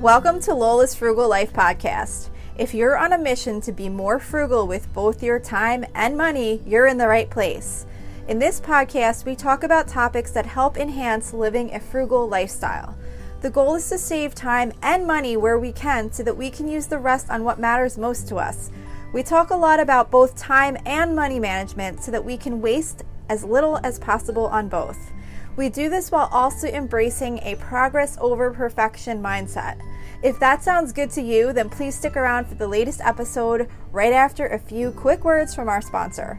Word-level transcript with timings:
Welcome 0.00 0.40
to 0.44 0.54
Lola's 0.54 0.94
Frugal 0.94 1.28
Life 1.28 1.52
Podcast. 1.52 2.30
If 2.56 2.72
you're 2.72 2.96
on 2.96 3.12
a 3.12 3.18
mission 3.18 3.60
to 3.60 3.70
be 3.70 3.90
more 3.90 4.18
frugal 4.18 4.66
with 4.66 4.90
both 4.94 5.22
your 5.22 5.38
time 5.38 5.84
and 5.94 6.16
money, 6.16 6.62
you're 6.64 6.86
in 6.86 6.96
the 6.96 7.06
right 7.06 7.28
place. 7.28 7.84
In 8.26 8.38
this 8.38 8.62
podcast, 8.62 9.26
we 9.26 9.36
talk 9.36 9.62
about 9.62 9.88
topics 9.88 10.30
that 10.30 10.46
help 10.46 10.78
enhance 10.78 11.34
living 11.34 11.74
a 11.74 11.80
frugal 11.80 12.26
lifestyle. 12.26 12.96
The 13.42 13.50
goal 13.50 13.74
is 13.74 13.90
to 13.90 13.98
save 13.98 14.34
time 14.34 14.72
and 14.80 15.06
money 15.06 15.36
where 15.36 15.58
we 15.58 15.70
can 15.70 16.10
so 16.10 16.22
that 16.22 16.38
we 16.38 16.48
can 16.48 16.66
use 16.66 16.86
the 16.86 16.96
rest 16.96 17.28
on 17.28 17.44
what 17.44 17.60
matters 17.60 17.98
most 17.98 18.26
to 18.28 18.36
us. 18.36 18.70
We 19.12 19.22
talk 19.22 19.50
a 19.50 19.54
lot 19.54 19.80
about 19.80 20.10
both 20.10 20.34
time 20.34 20.78
and 20.86 21.14
money 21.14 21.38
management 21.38 22.02
so 22.02 22.10
that 22.10 22.24
we 22.24 22.38
can 22.38 22.62
waste 22.62 23.02
as 23.28 23.44
little 23.44 23.78
as 23.84 23.98
possible 23.98 24.46
on 24.46 24.70
both. 24.70 25.12
We 25.56 25.68
do 25.68 25.90
this 25.90 26.10
while 26.10 26.30
also 26.32 26.68
embracing 26.68 27.40
a 27.40 27.56
progress 27.56 28.16
over 28.18 28.50
perfection 28.50 29.22
mindset. 29.22 29.78
If 30.22 30.38
that 30.40 30.62
sounds 30.62 30.92
good 30.92 31.10
to 31.12 31.22
you, 31.22 31.54
then 31.54 31.70
please 31.70 31.94
stick 31.94 32.14
around 32.14 32.46
for 32.46 32.54
the 32.54 32.68
latest 32.68 33.00
episode 33.00 33.70
right 33.90 34.12
after 34.12 34.46
a 34.46 34.58
few 34.58 34.90
quick 34.90 35.24
words 35.24 35.54
from 35.54 35.68
our 35.68 35.80
sponsor. 35.80 36.38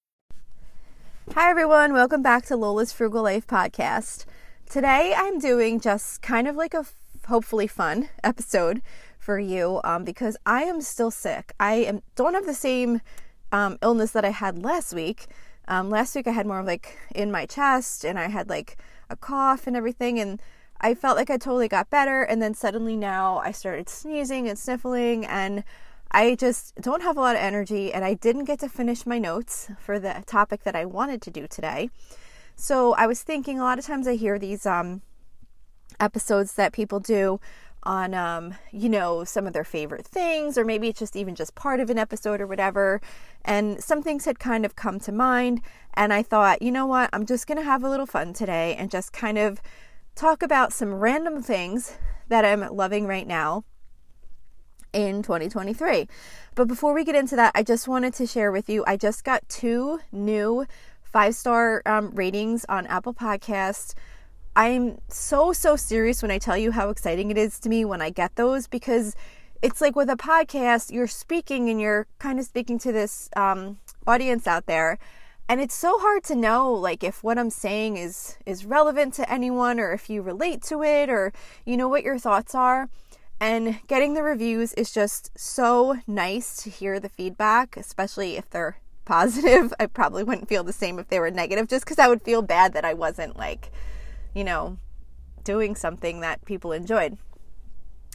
Hi, 1.29 1.49
everyone. 1.49 1.93
Welcome 1.93 2.21
back 2.21 2.45
to 2.47 2.57
Lola's 2.57 2.91
Frugal 2.91 3.23
Life 3.23 3.47
podcast. 3.47 4.25
Today, 4.69 5.13
I'm 5.15 5.39
doing 5.39 5.79
just 5.79 6.21
kind 6.21 6.45
of 6.45 6.57
like 6.57 6.73
a 6.73 6.85
hopefully 7.25 7.67
fun 7.67 8.09
episode 8.23 8.81
for 9.17 9.39
you 9.39 9.79
um, 9.85 10.03
because 10.03 10.35
I 10.45 10.63
am 10.63 10.81
still 10.81 11.11
sick. 11.11 11.53
I 11.57 11.75
am 11.75 12.01
don't 12.15 12.33
have 12.33 12.45
the 12.45 12.53
same 12.53 12.99
um, 13.53 13.77
illness 13.81 14.11
that 14.11 14.25
I 14.25 14.31
had 14.31 14.61
last 14.61 14.93
week. 14.93 15.27
Um, 15.69 15.89
last 15.89 16.15
week, 16.15 16.27
I 16.27 16.31
had 16.31 16.45
more 16.45 16.59
of 16.59 16.65
like 16.65 16.97
in 17.15 17.31
my 17.31 17.45
chest 17.45 18.03
and 18.03 18.19
I 18.19 18.27
had 18.27 18.49
like 18.49 18.75
a 19.09 19.15
cough 19.15 19.67
and 19.67 19.77
everything, 19.77 20.19
and 20.19 20.41
I 20.81 20.95
felt 20.95 21.15
like 21.15 21.29
I 21.29 21.37
totally 21.37 21.69
got 21.69 21.89
better. 21.89 22.23
And 22.23 22.41
then 22.41 22.55
suddenly 22.55 22.97
now 22.97 23.37
I 23.37 23.51
started 23.51 23.87
sneezing 23.87 24.49
and 24.49 24.59
sniffling 24.59 25.25
and 25.25 25.63
I 26.11 26.35
just 26.35 26.75
don't 26.75 27.01
have 27.01 27.17
a 27.17 27.21
lot 27.21 27.35
of 27.35 27.41
energy 27.41 27.93
and 27.93 28.03
I 28.03 28.13
didn't 28.13 28.45
get 28.45 28.59
to 28.59 28.69
finish 28.69 29.05
my 29.05 29.17
notes 29.17 29.71
for 29.79 29.97
the 29.97 30.23
topic 30.25 30.63
that 30.63 30.75
I 30.75 30.85
wanted 30.85 31.21
to 31.23 31.31
do 31.31 31.47
today. 31.47 31.89
So 32.55 32.93
I 32.95 33.07
was 33.07 33.23
thinking 33.23 33.59
a 33.59 33.63
lot 33.63 33.79
of 33.79 33.85
times 33.85 34.07
I 34.07 34.15
hear 34.15 34.37
these 34.37 34.65
um, 34.65 35.01
episodes 35.99 36.53
that 36.53 36.73
people 36.73 36.99
do 36.99 37.39
on 37.83 38.13
um, 38.13 38.53
you 38.71 38.89
know 38.89 39.23
some 39.23 39.47
of 39.47 39.53
their 39.53 39.63
favorite 39.63 40.05
things 40.05 40.57
or 40.57 40.63
maybe 40.63 40.87
it's 40.87 40.99
just 40.99 41.15
even 41.15 41.33
just 41.33 41.55
part 41.55 41.79
of 41.79 41.89
an 41.89 41.97
episode 41.97 42.39
or 42.39 42.45
whatever 42.45 43.01
and 43.43 43.83
some 43.83 44.03
things 44.03 44.25
had 44.25 44.37
kind 44.37 44.65
of 44.65 44.75
come 44.75 44.99
to 44.99 45.11
mind 45.11 45.61
and 45.95 46.13
i 46.13 46.21
thought 46.21 46.61
you 46.61 46.71
know 46.71 46.85
what 46.85 47.09
i'm 47.11 47.25
just 47.25 47.47
going 47.47 47.57
to 47.57 47.63
have 47.63 47.83
a 47.83 47.89
little 47.89 48.05
fun 48.05 48.33
today 48.33 48.75
and 48.75 48.91
just 48.91 49.11
kind 49.11 49.37
of 49.37 49.59
talk 50.13 50.43
about 50.43 50.71
some 50.71 50.93
random 50.93 51.41
things 51.41 51.97
that 52.27 52.45
i'm 52.45 52.61
loving 52.75 53.07
right 53.07 53.25
now 53.25 53.63
in 54.93 55.23
2023. 55.23 56.07
But 56.55 56.67
before 56.67 56.93
we 56.93 57.03
get 57.03 57.15
into 57.15 57.35
that, 57.35 57.51
I 57.55 57.63
just 57.63 57.87
wanted 57.87 58.13
to 58.15 58.27
share 58.27 58.51
with 58.51 58.69
you 58.69 58.83
I 58.85 58.97
just 58.97 59.23
got 59.23 59.47
two 59.49 59.99
new 60.11 60.65
five 61.03 61.35
star 61.35 61.81
um, 61.85 62.11
ratings 62.11 62.65
on 62.69 62.87
Apple 62.87 63.13
Podcasts. 63.13 63.93
I'm 64.55 64.99
so, 65.07 65.53
so 65.53 65.75
serious 65.75 66.21
when 66.21 66.31
I 66.31 66.37
tell 66.37 66.57
you 66.57 66.71
how 66.71 66.89
exciting 66.89 67.31
it 67.31 67.37
is 67.37 67.59
to 67.61 67.69
me 67.69 67.85
when 67.85 68.01
I 68.01 68.09
get 68.09 68.35
those 68.35 68.67
because 68.67 69.15
it's 69.61 69.79
like 69.79 69.95
with 69.95 70.09
a 70.09 70.15
podcast, 70.15 70.91
you're 70.91 71.07
speaking 71.07 71.69
and 71.69 71.79
you're 71.79 72.07
kind 72.19 72.39
of 72.39 72.45
speaking 72.45 72.79
to 72.79 72.91
this 72.91 73.29
um, 73.35 73.77
audience 74.07 74.47
out 74.47 74.65
there. 74.65 74.97
And 75.47 75.61
it's 75.61 75.75
so 75.75 75.99
hard 75.99 76.23
to 76.25 76.35
know 76.35 76.73
like 76.73 77.03
if 77.03 77.23
what 77.23 77.37
I'm 77.37 77.49
saying 77.49 77.97
is 77.97 78.37
is 78.45 78.65
relevant 78.65 79.13
to 79.15 79.29
anyone 79.31 79.79
or 79.79 79.91
if 79.91 80.09
you 80.09 80.21
relate 80.21 80.61
to 80.63 80.81
it 80.81 81.09
or 81.09 81.33
you 81.65 81.75
know 81.75 81.89
what 81.89 82.03
your 82.03 82.17
thoughts 82.17 82.55
are. 82.55 82.89
And 83.41 83.79
getting 83.87 84.13
the 84.13 84.21
reviews 84.21 84.71
is 84.73 84.91
just 84.91 85.31
so 85.35 85.97
nice 86.05 86.57
to 86.57 86.69
hear 86.69 86.99
the 86.99 87.09
feedback, 87.09 87.75
especially 87.75 88.37
if 88.37 88.47
they're 88.51 88.77
positive. 89.05 89.73
I 89.79 89.87
probably 89.87 90.23
wouldn't 90.23 90.47
feel 90.47 90.63
the 90.63 90.71
same 90.71 90.99
if 90.99 91.07
they 91.07 91.19
were 91.19 91.31
negative, 91.31 91.67
just 91.67 91.83
because 91.83 91.97
I 91.97 92.07
would 92.07 92.21
feel 92.21 92.43
bad 92.43 92.73
that 92.73 92.85
I 92.85 92.93
wasn't 92.93 93.35
like, 93.35 93.71
you 94.35 94.43
know, 94.43 94.77
doing 95.43 95.75
something 95.75 96.19
that 96.19 96.45
people 96.45 96.71
enjoyed. 96.71 97.17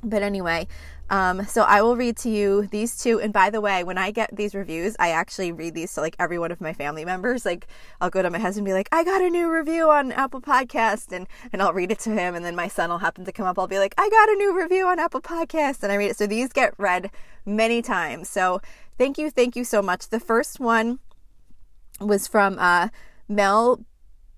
But 0.04 0.22
anyway, 0.22 0.68
um, 1.08 1.46
so 1.46 1.62
I 1.62 1.82
will 1.82 1.96
read 1.96 2.16
to 2.18 2.30
you 2.30 2.66
these 2.66 2.98
two. 2.98 3.20
And 3.20 3.32
by 3.32 3.50
the 3.50 3.60
way, 3.60 3.84
when 3.84 3.96
I 3.96 4.10
get 4.10 4.34
these 4.34 4.54
reviews, 4.54 4.96
I 4.98 5.10
actually 5.10 5.52
read 5.52 5.74
these 5.74 5.94
to 5.94 6.00
like 6.00 6.16
every 6.18 6.38
one 6.38 6.50
of 6.50 6.60
my 6.60 6.72
family 6.72 7.04
members. 7.04 7.46
Like 7.46 7.66
I'll 8.00 8.10
go 8.10 8.22
to 8.22 8.30
my 8.30 8.38
husband 8.38 8.66
and 8.66 8.72
be 8.72 8.72
like, 8.72 8.88
I 8.90 9.04
got 9.04 9.22
a 9.22 9.30
new 9.30 9.52
review 9.52 9.88
on 9.90 10.10
Apple 10.12 10.40
Podcast 10.40 11.12
and, 11.12 11.28
and 11.52 11.62
I'll 11.62 11.72
read 11.72 11.92
it 11.92 12.00
to 12.00 12.10
him. 12.10 12.34
And 12.34 12.44
then 12.44 12.56
my 12.56 12.68
son 12.68 12.90
will 12.90 12.98
happen 12.98 13.24
to 13.24 13.32
come 13.32 13.46
up. 13.46 13.58
I'll 13.58 13.68
be 13.68 13.78
like, 13.78 13.94
I 13.96 14.08
got 14.08 14.28
a 14.28 14.34
new 14.34 14.60
review 14.60 14.86
on 14.86 14.98
Apple 14.98 15.20
Podcast 15.20 15.82
and 15.82 15.92
I 15.92 15.96
read 15.96 16.10
it. 16.10 16.16
So 16.16 16.26
these 16.26 16.52
get 16.52 16.74
read 16.76 17.10
many 17.44 17.82
times. 17.82 18.28
So 18.28 18.60
thank 18.98 19.16
you. 19.16 19.30
Thank 19.30 19.54
you 19.54 19.64
so 19.64 19.82
much. 19.82 20.08
The 20.08 20.20
first 20.20 20.58
one 20.58 20.98
was 22.00 22.26
from 22.26 22.58
uh, 22.58 22.88
Mel 23.28 23.84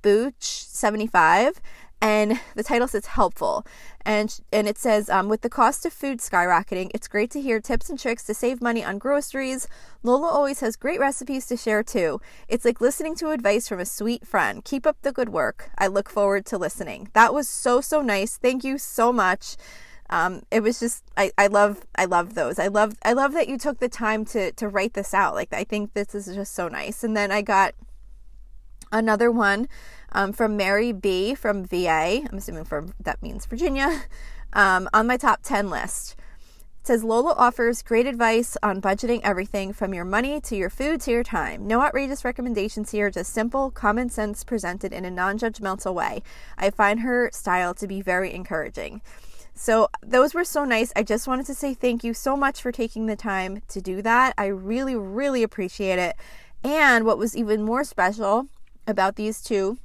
Booch 0.03 0.43
75 0.43 1.61
and 2.01 2.41
the 2.55 2.63
title 2.63 2.89
says 2.89 3.07
helpful. 3.07 3.67
And 4.05 4.39
and 4.53 4.69
it 4.69 4.79
says 4.79 5.11
um, 5.11 5.29
with 5.29 5.43
the 5.43 5.51
cost 5.51 5.85
of 5.85 5.93
food 5.93 6.19
skyrocketing 6.19 6.91
it's 6.95 7.09
great 7.09 7.31
to 7.33 7.41
hear 7.41 7.61
tips 7.61 7.91
and 7.91 7.99
tricks 7.99 8.25
to 8.25 8.35
save 8.35 8.63
money 8.63 8.85
on 8.85 8.99
groceries. 8.99 9.67
Lola 10.03 10.29
always 10.29 10.61
has 10.61 10.77
great 10.77 11.01
recipes 11.01 11.47
to 11.47 11.57
share 11.57 11.83
too. 11.83 12.21
It's 12.49 12.65
like 12.65 12.81
listening 12.81 13.17
to 13.17 13.31
advice 13.31 13.69
from 13.69 13.81
a 13.81 13.85
sweet 13.85 14.27
friend. 14.27 14.65
Keep 14.65 14.87
up 14.87 14.97
the 15.03 15.13
good 15.13 15.31
work. 15.31 15.71
I 15.77 15.89
look 15.89 16.09
forward 16.09 16.47
to 16.47 16.59
listening. 16.59 17.11
That 17.15 17.35
was 17.35 17.49
so 17.49 17.81
so 17.81 18.01
nice. 18.01 18.37
Thank 18.37 18.65
you 18.65 18.79
so 18.79 19.13
much. 19.13 19.57
Um, 20.11 20.43
it 20.51 20.63
was 20.63 20.81
just 20.81 21.05
I, 21.17 21.33
I 21.37 21.49
love 21.49 21.85
I 21.97 22.05
love 22.05 22.35
those. 22.35 22.59
I 22.59 22.69
love 22.69 22.95
I 23.05 23.13
love 23.13 23.33
that 23.35 23.49
you 23.49 23.59
took 23.59 23.81
the 23.81 23.89
time 23.89 24.25
to 24.27 24.53
to 24.53 24.69
write 24.69 24.95
this 24.95 25.13
out. 25.13 25.35
Like 25.35 25.53
I 25.53 25.65
think 25.65 25.93
this 25.95 26.15
is 26.15 26.35
just 26.35 26.55
so 26.55 26.69
nice. 26.69 27.03
And 27.03 27.17
then 27.17 27.31
I 27.33 27.43
got 27.43 27.75
another 28.93 29.31
one 29.31 29.69
um, 30.13 30.33
from 30.33 30.57
Mary 30.57 30.93
B 30.93 31.35
from 31.35 31.65
VA. 31.65 32.23
I'm 32.29 32.39
assuming 32.39 32.65
from 32.65 32.95
that 33.01 33.23
means 33.23 33.47
Virginia. 33.47 34.03
Um, 34.55 34.89
on 34.95 35.07
my 35.07 35.19
top 35.19 35.41
10 35.43 35.69
list. 35.69 36.17
It 36.81 36.87
says 36.87 37.05
Lola 37.05 37.35
offers 37.35 37.83
great 37.83 38.07
advice 38.07 38.57
on 38.63 38.81
budgeting 38.81 39.21
everything 39.23 39.75
from 39.75 39.93
your 39.93 40.07
money 40.07 40.41
to 40.41 40.57
your 40.57 40.71
food 40.71 41.03
to 41.03 41.11
your 41.11 41.23
time. 41.23 41.67
No 41.67 41.83
outrageous 41.83 42.25
recommendations 42.25 42.91
here, 42.91 43.11
just 43.11 43.35
simple, 43.35 43.71
common 43.71 44.09
sense 44.09 44.45
presented 44.45 44.95
in 44.95 45.05
a 45.05 45.11
non 45.11 45.39
judgmental 45.39 45.93
way. 45.93 46.23
I 46.57 46.71
find 46.71 47.01
her 47.01 47.29
style 47.31 47.75
to 47.75 47.87
be 47.87 48.01
very 48.01 48.33
encouraging. 48.33 49.03
So, 49.53 49.89
those 50.03 50.33
were 50.33 50.45
so 50.45 50.65
nice. 50.65 50.93
I 50.97 51.03
just 51.03 51.29
wanted 51.29 51.45
to 51.47 51.55
say 51.55 51.75
thank 51.75 52.03
you 52.03 52.15
so 52.15 52.37
much 52.37 52.63
for 52.63 52.73
taking 52.73 53.05
the 53.05 53.17
time 53.17 53.61
to 53.69 53.83
do 53.83 54.01
that. 54.01 54.33
I 54.39 54.47
really, 54.47 54.97
really 54.97 55.43
appreciate 55.43 55.99
it. 55.99 56.17
And 56.65 57.05
what 57.05 57.19
was 57.19 57.37
even 57.37 57.63
more 57.63 57.85
special 57.85 58.49
about 58.87 59.17
these 59.17 59.43
two 59.43 59.77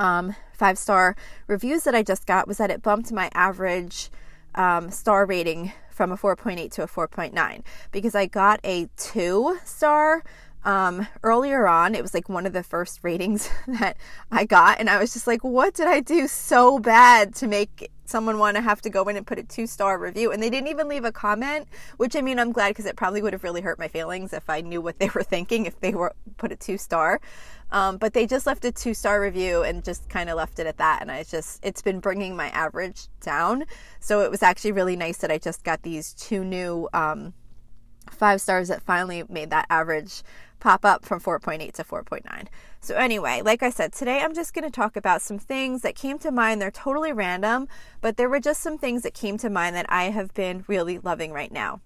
um, 0.00 0.34
five 0.52 0.78
star 0.78 1.14
reviews 1.46 1.84
that 1.84 1.94
I 1.94 2.02
just 2.02 2.26
got 2.26 2.48
was 2.48 2.56
that 2.56 2.70
it 2.70 2.82
bumped 2.82 3.12
my 3.12 3.30
average 3.34 4.10
um, 4.56 4.90
star 4.90 5.26
rating 5.26 5.72
from 5.90 6.10
a 6.10 6.16
4.8 6.16 6.72
to 6.72 6.82
a 6.82 6.88
4.9 6.88 7.62
because 7.92 8.14
I 8.14 8.26
got 8.26 8.58
a 8.64 8.88
two 8.96 9.58
star 9.64 10.24
um, 10.64 11.06
earlier 11.22 11.68
on. 11.68 11.94
It 11.94 12.02
was 12.02 12.14
like 12.14 12.28
one 12.28 12.46
of 12.46 12.52
the 12.52 12.62
first 12.62 13.00
ratings 13.02 13.50
that 13.68 13.96
I 14.30 14.44
got, 14.46 14.80
and 14.80 14.90
I 14.90 14.98
was 14.98 15.12
just 15.12 15.26
like, 15.26 15.44
what 15.44 15.74
did 15.74 15.86
I 15.86 16.00
do 16.00 16.26
so 16.26 16.78
bad 16.78 17.34
to 17.36 17.46
make 17.46 17.90
someone 18.10 18.38
want 18.38 18.56
to 18.56 18.60
have 18.60 18.82
to 18.82 18.90
go 18.90 19.04
in 19.04 19.16
and 19.16 19.26
put 19.26 19.38
a 19.38 19.42
two 19.42 19.66
star 19.66 19.98
review? 19.98 20.32
And 20.32 20.42
they 20.42 20.50
didn't 20.50 20.68
even 20.68 20.88
leave 20.88 21.04
a 21.04 21.12
comment, 21.12 21.68
which 21.96 22.16
I 22.16 22.20
mean, 22.20 22.38
I'm 22.38 22.52
glad 22.52 22.70
because 22.70 22.86
it 22.86 22.96
probably 22.96 23.22
would 23.22 23.32
have 23.32 23.44
really 23.44 23.60
hurt 23.60 23.78
my 23.78 23.88
feelings 23.88 24.32
if 24.32 24.50
I 24.50 24.60
knew 24.60 24.80
what 24.80 24.98
they 24.98 25.08
were 25.14 25.22
thinking 25.22 25.66
if 25.66 25.78
they 25.80 25.94
were 25.94 26.14
put 26.36 26.52
a 26.52 26.56
two 26.56 26.76
star. 26.76 27.20
Um, 27.72 27.98
but 27.98 28.14
they 28.14 28.26
just 28.26 28.46
left 28.46 28.64
a 28.64 28.72
two 28.72 28.94
star 28.94 29.20
review 29.20 29.62
and 29.62 29.84
just 29.84 30.08
kind 30.08 30.28
of 30.28 30.36
left 30.36 30.58
it 30.58 30.66
at 30.66 30.78
that. 30.78 30.98
And 31.02 31.10
I 31.10 31.22
just, 31.22 31.64
it's 31.64 31.82
been 31.82 32.00
bringing 32.00 32.36
my 32.36 32.48
average 32.48 33.06
down. 33.20 33.64
So 34.00 34.22
it 34.22 34.30
was 34.30 34.42
actually 34.42 34.72
really 34.72 34.96
nice 34.96 35.18
that 35.18 35.30
I 35.30 35.38
just 35.38 35.62
got 35.62 35.82
these 35.82 36.12
two 36.14 36.44
new 36.44 36.88
um, 36.92 37.32
five 38.10 38.40
stars 38.40 38.68
that 38.68 38.82
finally 38.82 39.22
made 39.28 39.50
that 39.50 39.66
average 39.70 40.22
pop 40.58 40.84
up 40.84 41.04
from 41.04 41.20
4.8 41.20 41.72
to 41.72 41.84
4.9. 41.84 42.46
So, 42.82 42.94
anyway, 42.96 43.42
like 43.44 43.62
I 43.62 43.68
said, 43.68 43.92
today 43.92 44.20
I'm 44.20 44.34
just 44.34 44.54
going 44.54 44.64
to 44.64 44.70
talk 44.70 44.96
about 44.96 45.20
some 45.20 45.38
things 45.38 45.82
that 45.82 45.94
came 45.94 46.18
to 46.20 46.30
mind. 46.32 46.62
They're 46.62 46.70
totally 46.70 47.12
random, 47.12 47.68
but 48.00 48.16
there 48.16 48.28
were 48.28 48.40
just 48.40 48.62
some 48.62 48.78
things 48.78 49.02
that 49.02 49.12
came 49.12 49.36
to 49.38 49.50
mind 49.50 49.76
that 49.76 49.84
I 49.90 50.04
have 50.04 50.32
been 50.32 50.64
really 50.66 50.98
loving 50.98 51.30
right 51.30 51.52
now. 51.52 51.80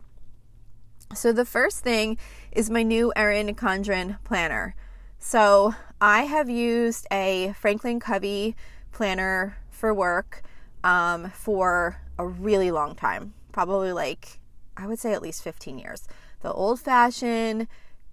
So, 1.12 1.32
the 1.32 1.44
first 1.44 1.80
thing 1.80 2.16
is 2.52 2.70
my 2.70 2.84
new 2.84 3.12
Erin 3.16 3.52
Condren 3.56 4.22
planner. 4.22 4.76
So, 5.18 5.74
I 6.00 6.22
have 6.22 6.48
used 6.48 7.08
a 7.10 7.54
Franklin 7.58 7.98
Covey 7.98 8.54
planner 8.92 9.56
for 9.70 9.92
work 9.92 10.42
um, 10.84 11.30
for 11.30 12.00
a 12.20 12.26
really 12.26 12.70
long 12.70 12.94
time, 12.94 13.34
probably 13.50 13.92
like 13.92 14.38
I 14.76 14.86
would 14.86 15.00
say 15.00 15.12
at 15.12 15.22
least 15.22 15.42
15 15.42 15.78
years. 15.78 16.06
The 16.42 16.52
old 16.52 16.80
fashioned 16.80 17.66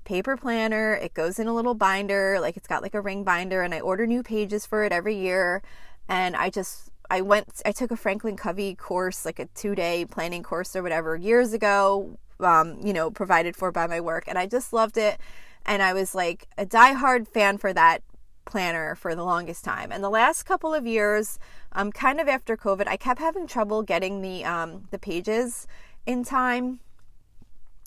paper 0.03 0.37
planner. 0.37 0.93
It 0.93 1.13
goes 1.13 1.39
in 1.39 1.47
a 1.47 1.53
little 1.53 1.73
binder, 1.73 2.39
like 2.39 2.57
it's 2.57 2.67
got 2.67 2.81
like 2.81 2.93
a 2.93 3.01
ring 3.01 3.23
binder, 3.23 3.61
and 3.61 3.73
I 3.73 3.79
order 3.79 4.05
new 4.07 4.23
pages 4.23 4.65
for 4.65 4.83
it 4.83 4.91
every 4.91 5.15
year. 5.15 5.61
And 6.09 6.35
I 6.35 6.49
just, 6.49 6.89
I 7.09 7.21
went, 7.21 7.61
I 7.65 7.71
took 7.71 7.91
a 7.91 7.97
Franklin 7.97 8.35
Covey 8.35 8.75
course, 8.75 9.25
like 9.25 9.39
a 9.39 9.45
two 9.47 9.75
day 9.75 10.05
planning 10.05 10.43
course 10.43 10.75
or 10.75 10.83
whatever, 10.83 11.15
years 11.15 11.53
ago, 11.53 12.17
um, 12.39 12.79
you 12.83 12.93
know, 12.93 13.11
provided 13.11 13.55
for 13.55 13.71
by 13.71 13.87
my 13.87 14.01
work. 14.01 14.25
And 14.27 14.37
I 14.37 14.47
just 14.47 14.73
loved 14.73 14.97
it. 14.97 15.19
And 15.65 15.81
I 15.81 15.93
was 15.93 16.15
like 16.15 16.47
a 16.57 16.65
diehard 16.65 17.27
fan 17.27 17.57
for 17.57 17.71
that 17.73 18.01
planner 18.45 18.95
for 18.95 19.15
the 19.15 19.23
longest 19.23 19.63
time. 19.63 19.91
And 19.91 20.03
the 20.03 20.09
last 20.09 20.43
couple 20.43 20.73
of 20.73 20.85
years, 20.87 21.39
um, 21.73 21.91
kind 21.91 22.19
of 22.19 22.27
after 22.27 22.57
COVID, 22.57 22.87
I 22.87 22.97
kept 22.97 23.19
having 23.19 23.47
trouble 23.47 23.83
getting 23.83 24.21
the 24.21 24.43
um, 24.43 24.85
the 24.91 24.99
pages 24.99 25.67
in 26.05 26.23
time 26.23 26.79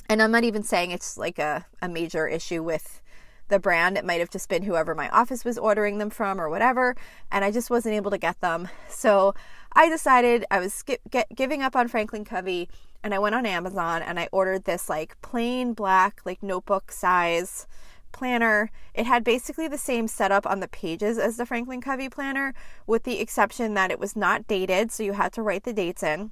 and 0.09 0.23
I'm 0.23 0.31
not 0.31 0.45
even 0.45 0.63
saying 0.63 0.91
it's 0.91 1.17
like 1.17 1.39
a, 1.39 1.67
a 1.81 1.89
major 1.89 2.27
issue 2.27 2.63
with 2.63 3.01
the 3.49 3.59
brand. 3.59 3.97
It 3.97 4.05
might 4.05 4.21
have 4.21 4.31
just 4.31 4.49
been 4.49 4.63
whoever 4.63 4.95
my 4.95 5.09
office 5.11 5.45
was 5.45 5.59
ordering 5.59 5.99
them 5.99 6.11
from 6.11 6.41
or 6.41 6.49
whatever. 6.49 6.97
And 7.31 7.45
I 7.45 7.51
just 7.51 7.71
wasn't 7.71 7.95
able 7.95 8.11
to 8.11 8.19
get 8.19 8.41
them. 8.41 8.69
So 8.89 9.35
I 9.73 9.89
decided 9.89 10.45
I 10.51 10.61
was 10.61 10.73
skip, 10.73 11.01
get, 11.11 11.29
giving 11.35 11.63
up 11.63 11.77
on 11.77 11.89
Franklin 11.89 12.25
Covey 12.25 12.69
and 13.03 13.15
I 13.15 13.19
went 13.19 13.35
on 13.35 13.45
Amazon 13.45 14.03
and 14.03 14.19
I 14.19 14.29
ordered 14.33 14.65
this 14.65 14.89
like 14.89 15.21
plain 15.21 15.75
black, 15.75 16.21
like 16.25 16.43
notebook 16.43 16.91
size 16.91 17.67
planner. 18.13 18.71
It 18.95 19.07
had 19.07 19.25
basically 19.25 19.69
the 19.69 19.77
same 19.77 20.09
setup 20.09 20.47
on 20.47 20.61
the 20.61 20.69
pages 20.69 21.19
as 21.19 21.37
the 21.37 21.45
Franklin 21.45 21.81
Covey 21.81 22.09
planner, 22.09 22.55
with 22.87 23.03
the 23.03 23.21
exception 23.21 23.75
that 23.75 23.91
it 23.91 23.99
was 23.99 24.17
not 24.17 24.47
dated. 24.47 24.93
So 24.93 25.03
you 25.03 25.13
had 25.13 25.33
to 25.35 25.43
write 25.43 25.65
the 25.65 25.73
dates 25.73 26.03
in. 26.03 26.31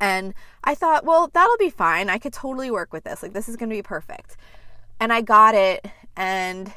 And 0.00 0.34
I 0.64 0.74
thought, 0.74 1.04
well, 1.04 1.30
that'll 1.32 1.56
be 1.58 1.70
fine. 1.70 2.10
I 2.10 2.18
could 2.18 2.32
totally 2.32 2.70
work 2.70 2.92
with 2.92 3.04
this. 3.04 3.22
Like, 3.22 3.32
this 3.32 3.48
is 3.48 3.56
going 3.56 3.70
to 3.70 3.76
be 3.76 3.82
perfect. 3.82 4.36
And 5.00 5.12
I 5.12 5.20
got 5.20 5.54
it, 5.54 5.86
and 6.16 6.72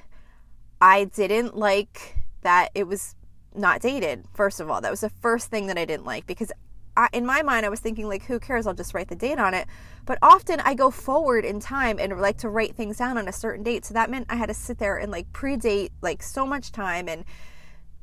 I 0.82 1.06
didn't 1.06 1.58
like 1.58 2.18
that 2.42 2.70
it 2.76 2.88
was 2.88 3.16
not 3.56 3.82
dated, 3.82 4.26
first 4.34 4.60
of 4.60 4.70
all. 4.70 4.82
That 4.82 4.92
was 4.92 5.02
the 5.02 5.10
first 5.10 5.50
thing 5.50 5.68
that 5.68 5.78
I 5.78 5.86
didn't 5.86 6.06
like 6.06 6.26
because 6.26 6.52
I, 6.96 7.08
in 7.14 7.26
my 7.26 7.42
mind, 7.42 7.66
I 7.66 7.70
was 7.70 7.80
thinking, 7.80 8.08
like, 8.08 8.26
who 8.26 8.40
cares? 8.40 8.68
I'll 8.68 8.74
just 8.74 8.94
write 8.94 9.08
the 9.08 9.16
date 9.16 9.40
on 9.40 9.54
it. 9.54 9.68
But 10.06 10.18
often 10.22 10.60
I 10.62 10.74
go 10.74 10.92
forward 10.92 11.46
in 11.46 11.60
time 11.60 12.00
and 12.00 12.20
like 12.20 12.38
to 12.40 12.50
write 12.50 12.76
things 12.76 12.98
down 12.98 13.18
on 13.18 13.28
a 13.28 13.32
certain 13.32 13.64
date. 13.64 13.86
So 13.86 13.94
that 13.94 14.10
meant 14.10 14.26
I 14.30 14.36
had 14.36 14.48
to 14.48 14.54
sit 14.54 14.80
there 14.80 14.98
and 14.98 15.12
like 15.12 15.32
predate 15.32 15.92
like 16.02 16.24
so 16.24 16.46
much 16.46 16.72
time 16.72 17.08
and 17.08 17.26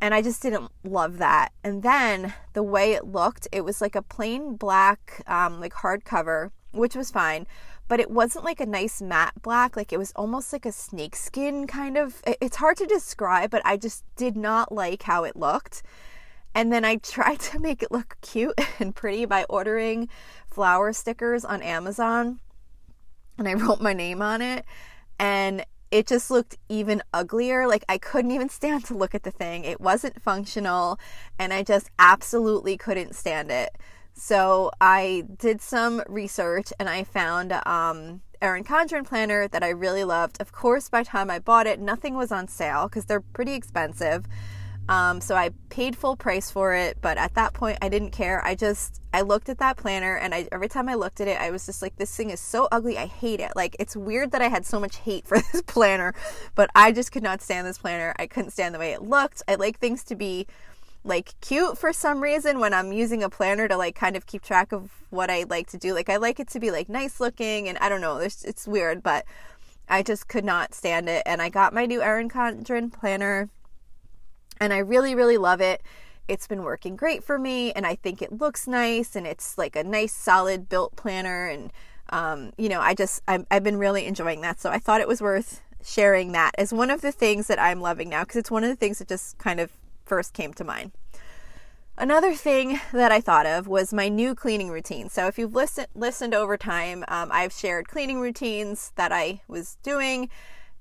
and 0.01 0.15
I 0.15 0.23
just 0.23 0.43
didn't 0.43 0.71
love 0.85 1.19
that. 1.19 1.53
And 1.65 1.83
then 1.83 2.35
the 2.53 2.63
way 2.63 2.93
it 2.93 3.07
looked, 3.07 3.49
it 3.53 3.65
was 3.65 3.81
like 3.81 3.95
a 3.95 4.03
plain 4.03 4.57
black, 4.57 5.23
um, 5.27 5.61
like 5.61 5.73
hardcover, 5.73 6.51
which 6.73 6.95
was 6.95 7.11
fine, 7.11 7.47
but 7.89 8.01
it 8.01 8.11
wasn't 8.11 8.45
like 8.45 8.61
a 8.61 8.67
nice 8.67 9.01
matte 9.01 9.41
black. 9.43 9.77
Like 9.77 9.93
it 9.93 9.99
was 9.99 10.13
almost 10.15 10.53
like 10.53 10.67
a 10.67 10.73
snakeskin 10.73 11.67
kind 11.67 11.97
of. 11.97 12.23
It's 12.27 12.57
hard 12.57 12.77
to 12.79 12.87
describe, 12.87 13.51
but 13.51 13.63
I 13.65 13.77
just 13.77 14.05
did 14.17 14.37
not 14.37 14.71
like 14.71 15.05
how 15.05 15.25
it 15.25 15.37
looked. 15.37 15.83
And 16.55 16.73
then 16.73 16.85
I 16.85 16.97
tried 17.03 17.41
to 17.41 17.59
make 17.59 17.83
it 17.83 17.91
look 17.91 18.17
cute 18.21 18.59
and 18.79 18.95
pretty 18.95 19.25
by 19.25 19.45
ordering 19.49 20.09
flower 20.51 20.93
stickers 20.93 21.45
on 21.45 21.63
Amazon. 21.63 22.41
And 23.39 23.49
I 23.49 23.55
wrote 23.55 23.81
my 23.81 23.93
name 23.93 24.21
on 24.21 24.43
it. 24.43 24.65
And 25.19 25.65
it 25.91 26.07
just 26.07 26.31
looked 26.31 26.57
even 26.69 27.03
uglier. 27.13 27.67
Like 27.67 27.85
I 27.89 27.99
couldn't 27.99 28.31
even 28.31 28.49
stand 28.49 28.85
to 28.87 28.95
look 28.97 29.15
at 29.15 29.23
the 29.23 29.31
thing. 29.31 29.65
It 29.65 29.81
wasn't 29.81 30.23
functional 30.23 30.99
and 31.39 31.53
I 31.53 31.63
just 31.63 31.91
absolutely 31.99 32.77
couldn't 32.77 33.15
stand 33.15 33.51
it. 33.51 33.77
So 34.15 34.71
I 34.81 35.25
did 35.39 35.61
some 35.61 36.03
research 36.09 36.73
and 36.81 36.89
I 36.89 37.05
found 37.05 37.53
um, 37.53 38.23
Erin 38.41 38.65
Condren 38.65 39.07
planner 39.07 39.47
that 39.49 39.63
I 39.63 39.69
really 39.69 40.05
loved. 40.05 40.41
Of 40.41 40.53
course, 40.53 40.89
by 40.89 41.03
the 41.03 41.09
time 41.09 41.31
I 41.31 41.39
bought 41.39 41.67
it, 41.67 41.81
nothing 41.81 42.15
was 42.15 42.33
on 42.33 42.49
sale 42.49 42.89
because 42.89 43.05
they're 43.05 43.21
pretty 43.21 43.53
expensive. 43.55 44.27
Um, 44.89 45.21
so 45.21 45.35
I 45.35 45.51
paid 45.69 45.97
full 45.97 46.17
price 46.17 46.51
for 46.51 46.75
it, 46.75 46.99
but 47.01 47.19
at 47.19 47.35
that 47.35 47.55
point 47.55 47.79
I 47.83 47.89
didn't 47.89 48.11
care. 48.11 48.45
I 48.45 48.55
just 48.55 49.01
I 49.13 49.23
looked 49.23 49.49
at 49.49 49.59
that 49.59 49.77
planner 49.77 50.17
and 50.17 50.35
I 50.35 50.49
every 50.53 50.69
time 50.69 50.89
I 50.89 50.95
looked 50.95 51.21
at 51.21 51.29
it, 51.29 51.41
I 51.41 51.51
was 51.51 51.67
just 51.67 51.83
like, 51.83 51.97
this 51.97 52.15
thing 52.15 52.31
is 52.31 52.41
so 52.41 52.69
ugly. 52.71 52.97
I 52.97 53.07
hate 53.07 53.41
it. 53.41 53.53
Like 53.57 53.77
it's 53.81 53.97
weird 53.97 54.31
that 54.33 54.43
I 54.43 54.49
had 54.49 54.65
so 54.65 54.79
much 54.79 54.99
hate 54.99 55.27
for 55.29 55.39
this 55.39 55.63
planner, 55.63 56.15
but 56.55 56.71
I 56.75 56.93
just 56.93 57.11
could 57.11 57.23
not 57.23 57.43
stand 57.43 57.67
this 57.67 57.79
planner. 57.79 58.15
I 58.19 58.27
couldn't 58.27 58.53
stand 58.53 58.75
the 58.75 58.79
way 58.79 58.93
it 58.93 59.03
looked. 59.03 59.43
I 59.49 59.57
like 59.57 59.79
things 59.79 60.05
to 60.05 60.15
be 60.15 60.47
like 61.03 61.35
cute 61.41 61.79
for 61.79 61.93
some 61.93 62.21
reason 62.21 62.59
when 62.59 62.75
I'm 62.75 62.93
using 62.93 63.23
a 63.23 63.31
planner 63.31 63.69
to 63.69 63.77
like 63.77 63.95
kind 63.95 64.17
of 64.17 64.27
keep 64.27 64.43
track 64.43 64.73
of 64.73 64.91
what 65.11 65.31
I 65.31 65.45
like 65.49 65.69
to 65.71 65.79
do. 65.79 65.95
Like 65.95 66.09
I 66.09 66.17
like 66.17 66.41
it 66.41 66.49
to 66.51 66.61
be 66.61 66.71
like 66.71 66.89
nice 66.89 67.21
looking 67.21 67.69
and 67.69 67.79
I 67.79 67.89
don't 67.89 68.01
know, 68.01 68.19
it's, 68.19 68.45
it's 68.45 68.67
weird, 68.67 69.03
but 69.03 69.25
I 69.89 70.03
just 70.03 70.29
could 70.29 70.45
not 70.45 70.75
stand 70.75 71.09
it. 71.09 71.23
And 71.27 71.41
I 71.41 71.49
got 71.49 71.73
my 71.73 71.87
new 71.87 72.03
Erin 72.03 72.29
Condren 72.29 72.93
planner 72.93 73.49
and 74.61 74.73
I 74.73 74.79
really, 74.79 75.15
really 75.15 75.39
love 75.39 75.61
it. 75.61 75.83
It's 76.29 76.47
been 76.47 76.63
working 76.63 76.97
great 76.97 77.23
for 77.23 77.39
me, 77.39 77.73
and 77.73 77.87
I 77.87 77.95
think 77.95 78.21
it 78.21 78.33
looks 78.33 78.67
nice, 78.67 79.15
and 79.15 79.27
it's 79.27 79.57
like 79.57 79.77
a 79.77 79.85
nice, 79.85 80.13
solid 80.13 80.69
built 80.69 80.97
planner. 80.97 81.47
And, 81.47 81.73
um, 82.11 82.53
you 82.59 82.69
know, 82.69 82.81
I 82.81 82.95
just, 82.95 83.23
i 83.29 83.45
I've 83.51 83.63
been 83.63 83.77
really 83.77 84.07
enjoying 84.07 84.41
that. 84.41 84.61
So 84.61 84.71
I 84.71 84.79
thought 84.79 85.01
it 85.01 85.09
was 85.09 85.23
worth 85.23 85.63
sharing 85.85 86.33
that 86.33 86.53
as 86.59 86.73
one 86.73 86.91
of 86.91 87.01
the 87.01 87.13
things 87.13 87.47
that 87.47 87.61
I'm 87.61 87.81
loving 87.81 88.09
now, 88.09 88.23
because 88.23 88.37
it's 88.37 88.51
one 88.51 88.65
of 88.65 88.71
the 88.71 88.77
things 88.77 88.99
that 88.99 89.09
just 89.09 89.39
kind 89.39 89.61
of 89.61 89.71
first 90.05 90.33
came 90.33 90.53
to 90.55 90.65
mind. 90.65 90.93
Another 91.99 92.35
thing 92.35 92.79
that 92.93 93.11
I 93.11 93.23
thought 93.23 93.47
of 93.47 93.67
was 93.67 93.95
my 93.95 94.09
new 94.09 94.35
cleaning 94.35 94.69
routine. 94.69 95.09
So, 95.09 95.29
if 95.29 95.39
you've 95.39 95.55
listened 95.55 95.87
listened 95.95 96.35
over 96.35 96.59
time, 96.59 97.05
um, 97.09 97.31
I've 97.33 97.55
shared 97.55 97.89
cleaning 97.89 98.21
routines 98.21 98.93
that 98.97 99.13
I 99.13 99.41
was 99.49 99.79
doing, 99.83 100.29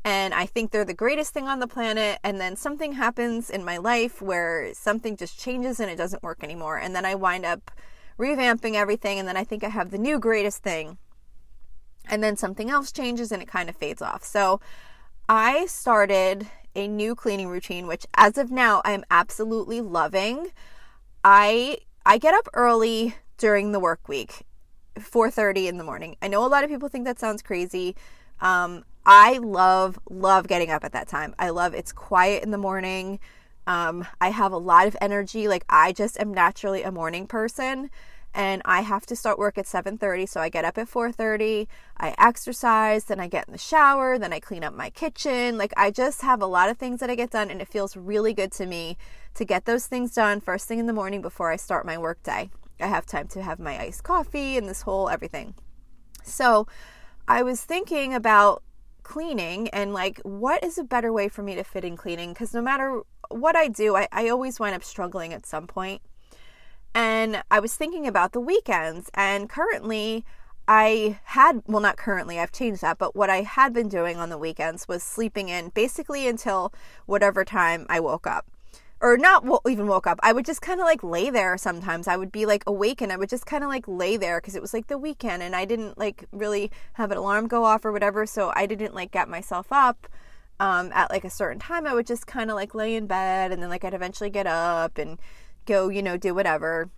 and 0.06 0.36
I 0.36 0.46
think 0.46 0.70
they're 0.70 0.86
the 0.86 0.94
greatest 0.94 1.34
thing 1.34 1.48
on 1.48 1.60
the 1.60 1.68
planet. 1.68 2.20
And 2.24 2.40
then 2.40 2.56
something 2.56 2.94
happens 2.94 3.50
in 3.50 3.66
my 3.66 3.78
life 3.78 4.22
where 4.22 4.72
something 4.76 5.18
just 5.18 5.40
changes 5.40 5.80
and 5.80 5.90
it 5.90 5.96
doesn't 5.96 6.22
work 6.22 6.44
anymore. 6.44 6.78
And 6.78 6.96
then 6.96 7.06
I 7.06 7.16
wind 7.16 7.44
up 7.44 7.72
revamping 8.20 8.76
everything, 8.76 9.20
and 9.20 9.28
then 9.28 9.36
I 9.36 9.44
think 9.44 9.64
I 9.64 9.70
have 9.70 9.90
the 9.90 9.98
new 9.98 10.20
greatest 10.20 10.64
thing. 10.64 11.00
And 12.08 12.24
then 12.24 12.38
something 12.38 12.70
else 12.70 12.92
changes 12.92 13.32
and 13.32 13.42
it 13.42 13.48
kind 13.48 13.68
of 13.68 13.76
fades 13.76 14.02
off. 14.02 14.24
So 14.24 14.62
I 15.28 15.66
started 15.66 16.48
a 16.76 16.88
new 16.88 17.16
cleaning 17.16 17.48
routine, 17.48 17.88
which 17.88 18.06
as 18.14 18.38
of 18.38 18.52
now 18.52 18.84
I'm 18.86 19.04
absolutely 19.10 19.82
loving. 19.82 20.52
I 21.24 21.80
I 22.06 22.20
get 22.20 22.36
up 22.36 22.48
early 22.54 23.16
during 23.40 23.72
the 23.72 23.80
work 23.80 24.08
week, 24.08 24.46
4:30 25.00 25.68
in 25.68 25.78
the 25.78 25.84
morning. 25.84 26.16
I 26.22 26.28
know 26.28 26.46
a 26.46 26.48
lot 26.48 26.64
of 26.64 26.70
people 26.70 26.90
think 26.90 27.06
that 27.06 27.20
sounds 27.20 27.42
crazy. 27.42 27.96
Um, 28.40 28.86
I 29.06 29.38
love, 29.38 30.00
love 30.10 30.48
getting 30.48 30.72
up 30.72 30.84
at 30.84 30.94
that 30.94 31.08
time. 31.08 31.36
I 31.38 31.50
love 31.50 31.74
it's 31.74 31.92
quiet 31.92 32.44
in 32.44 32.52
the 32.52 32.58
morning. 32.58 33.20
Um, 33.68 34.06
I 34.20 34.30
have 34.30 34.52
a 34.52 34.58
lot 34.58 34.88
of 34.88 34.98
energy. 35.02 35.48
Like 35.48 35.66
I 35.70 35.92
just 35.92 36.20
am 36.20 36.34
naturally 36.34 36.84
a 36.84 36.92
morning 36.92 37.28
person 37.28 37.90
and 38.36 38.62
I 38.66 38.82
have 38.82 39.06
to 39.08 39.16
start 39.16 39.40
work 39.40 39.58
at 39.58 39.66
7:30 39.66 40.28
so 40.28 40.42
I 40.42 40.50
get 40.50 40.66
up 40.66 40.78
at 40.78 40.90
4:30 40.90 41.68
I 41.98 42.14
exercise 42.20 43.06
then 43.06 43.20
I 43.20 43.28
get 43.28 43.48
in 43.48 43.54
the 43.54 43.58
shower 43.58 44.20
then 44.20 44.34
I 44.34 44.40
clean 44.40 44.64
up 44.64 44.74
my 44.74 44.90
kitchen 44.90 45.58
like 45.58 45.74
I 45.78 45.90
just 45.90 46.22
have 46.22 46.42
a 46.42 46.46
lot 46.46 46.70
of 46.70 46.78
things 46.78 47.00
that 47.00 47.10
I 47.10 47.16
get 47.16 47.32
done 47.32 47.50
and 47.50 47.62
it 47.62 47.70
feels 47.70 47.96
really 47.96 48.34
good 48.34 48.52
to 48.54 48.66
me 48.66 48.98
to 49.36 49.46
get 49.46 49.66
those 49.66 49.88
things 49.88 50.14
done 50.14 50.42
first 50.42 50.68
thing 50.68 50.80
in 50.80 50.86
the 50.86 50.94
morning 50.94 51.22
before 51.22 51.50
I 51.50 51.56
start 51.56 51.86
my 51.86 51.98
work 51.98 52.22
day 52.24 52.50
I 52.80 52.88
have 52.88 53.06
time 53.06 53.28
to 53.30 53.42
have 53.42 53.60
my 53.60 53.80
iced 53.80 54.04
coffee 54.04 54.58
and 54.58 54.68
this 54.68 54.82
whole 54.82 55.10
everything 55.10 55.56
so 56.24 56.68
I 57.28 57.42
was 57.42 57.62
thinking 57.62 58.14
about 58.14 58.62
cleaning 59.06 59.70
and 59.70 59.94
like 59.94 60.20
what 60.24 60.62
is 60.64 60.78
a 60.78 60.84
better 60.84 61.14
way 61.14 61.30
for 61.30 61.44
me 61.44 61.56
to 61.56 61.64
fit 61.64 61.86
in 61.86 61.96
cleaning 61.96 62.34
because 62.34 62.54
no 62.54 62.62
matter 62.62 63.02
what 63.30 63.56
I 63.56 63.70
do, 63.70 63.96
I, 63.96 64.08
I 64.12 64.28
always 64.28 64.60
wind 64.60 64.76
up 64.76 64.84
struggling 64.84 65.32
at 65.32 65.46
some 65.46 65.68
point. 65.68 66.02
And 66.94 67.44
I 67.52 67.60
was 67.60 67.76
thinking 67.76 68.08
about 68.08 68.32
the 68.32 68.40
weekends, 68.40 69.10
and 69.14 69.50
currently 69.50 70.24
I 70.68 71.20
had, 71.26 71.62
well, 71.68 71.82
not 71.82 71.98
currently, 71.98 72.40
I've 72.40 72.52
changed 72.52 72.82
that, 72.82 72.98
but 72.98 73.16
what 73.16 73.30
I 73.30 73.42
had 73.42 73.74
been 73.74 73.90
doing 73.90 74.18
on 74.18 74.30
the 74.30 74.38
weekends 74.38 74.88
was 74.88 75.04
sleeping 75.04 75.50
in 75.50 75.70
basically 75.70 76.28
until 76.28 76.74
whatever 77.06 77.44
time 77.46 77.86
I 77.90 78.00
woke 78.00 78.26
up. 78.26 78.48
Or 79.02 79.18
not 79.18 79.46
even 79.68 79.88
woke 79.88 80.08
up. 80.08 80.20
I 80.24 80.32
would 80.32 80.46
just 80.46 80.62
kind 80.62 80.80
of 80.80 80.86
like 80.86 81.04
lay 81.04 81.30
there 81.30 81.58
sometimes. 81.58 82.08
I 82.08 82.18
would 82.18 82.32
be 82.32 82.46
like 82.46 82.64
awake 82.66 83.02
and 83.02 83.12
I 83.12 83.18
would 83.18 83.30
just 83.30 83.46
kind 83.46 83.64
of 83.64 83.70
like 83.70 83.88
lay 83.88 84.18
there 84.18 84.40
because 84.40 84.56
it 84.56 84.62
was 84.62 84.74
like 84.74 84.88
the 84.88 84.98
weekend 84.98 85.44
and 85.44 85.56
I 85.56 85.66
didn't 85.66 85.98
like 85.98 86.26
really 86.32 86.72
have 86.94 87.12
an 87.12 87.18
alarm 87.18 87.48
go 87.48 87.66
off 87.66 87.84
or 87.86 87.92
whatever. 87.92 88.26
So 88.26 88.52
I 88.56 88.66
didn't 88.66 88.96
like 88.96 89.12
get 89.12 89.28
myself 89.28 89.68
up 89.72 90.08
um, 90.60 90.92
at 90.94 91.12
like 91.12 91.26
a 91.26 91.30
certain 91.30 91.60
time. 91.60 91.86
I 91.86 91.94
would 91.94 92.08
just 92.08 92.26
kind 92.26 92.50
of 92.50 92.56
like 92.56 92.74
lay 92.74 92.96
in 92.96 93.06
bed 93.08 93.52
and 93.52 93.62
then 93.62 93.70
like 93.70 93.84
I'd 93.84 93.94
eventually 93.94 94.30
get 94.30 94.48
up 94.48 94.98
and 94.98 95.20
go, 95.66 95.90
you 95.90 96.02
know, 96.02 96.16
do 96.18 96.34
whatever. 96.34 96.90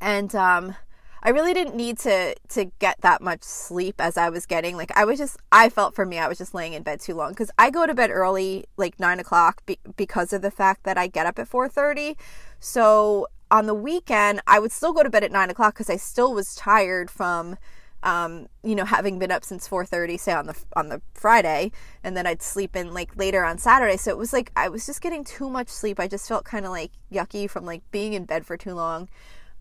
And 0.00 0.34
um, 0.34 0.76
I 1.22 1.30
really 1.30 1.52
didn't 1.52 1.76
need 1.76 1.98
to 2.00 2.34
to 2.50 2.64
get 2.78 3.00
that 3.02 3.20
much 3.20 3.42
sleep 3.42 3.96
as 3.98 4.16
I 4.16 4.30
was 4.30 4.46
getting. 4.46 4.76
Like 4.76 4.90
I 4.96 5.04
was 5.04 5.18
just, 5.18 5.36
I 5.52 5.68
felt 5.68 5.94
for 5.94 6.06
me, 6.06 6.18
I 6.18 6.28
was 6.28 6.38
just 6.38 6.54
laying 6.54 6.72
in 6.72 6.82
bed 6.82 7.00
too 7.00 7.14
long 7.14 7.30
because 7.30 7.50
I 7.58 7.70
go 7.70 7.86
to 7.86 7.94
bed 7.94 8.10
early, 8.10 8.64
like 8.76 8.98
nine 8.98 9.20
o'clock, 9.20 9.64
be, 9.66 9.78
because 9.96 10.32
of 10.32 10.42
the 10.42 10.50
fact 10.50 10.84
that 10.84 10.96
I 10.96 11.06
get 11.06 11.26
up 11.26 11.38
at 11.38 11.48
four 11.48 11.68
thirty. 11.68 12.16
So 12.58 13.26
on 13.50 13.66
the 13.66 13.74
weekend, 13.74 14.40
I 14.46 14.58
would 14.60 14.72
still 14.72 14.92
go 14.92 15.02
to 15.02 15.10
bed 15.10 15.24
at 15.24 15.32
nine 15.32 15.50
o'clock 15.50 15.74
because 15.74 15.90
I 15.90 15.96
still 15.96 16.32
was 16.32 16.54
tired 16.54 17.10
from, 17.10 17.56
um, 18.02 18.46
you 18.62 18.74
know, 18.74 18.84
having 18.84 19.18
been 19.18 19.30
up 19.30 19.44
since 19.44 19.68
four 19.68 19.84
thirty, 19.84 20.16
say 20.16 20.32
on 20.32 20.46
the 20.46 20.56
on 20.74 20.88
the 20.88 21.02
Friday, 21.12 21.72
and 22.02 22.16
then 22.16 22.26
I'd 22.26 22.42
sleep 22.42 22.76
in 22.76 22.94
like 22.94 23.16
later 23.16 23.44
on 23.44 23.58
Saturday. 23.58 23.98
So 23.98 24.10
it 24.10 24.16
was 24.18 24.32
like 24.32 24.52
I 24.56 24.68
was 24.68 24.86
just 24.86 25.02
getting 25.02 25.24
too 25.24 25.50
much 25.50 25.68
sleep. 25.68 26.00
I 26.00 26.08
just 26.08 26.26
felt 26.28 26.44
kind 26.44 26.64
of 26.64 26.70
like 26.70 26.92
yucky 27.12 27.50
from 27.50 27.66
like 27.66 27.82
being 27.90 28.14
in 28.14 28.24
bed 28.24 28.46
for 28.46 28.56
too 28.56 28.74
long. 28.74 29.08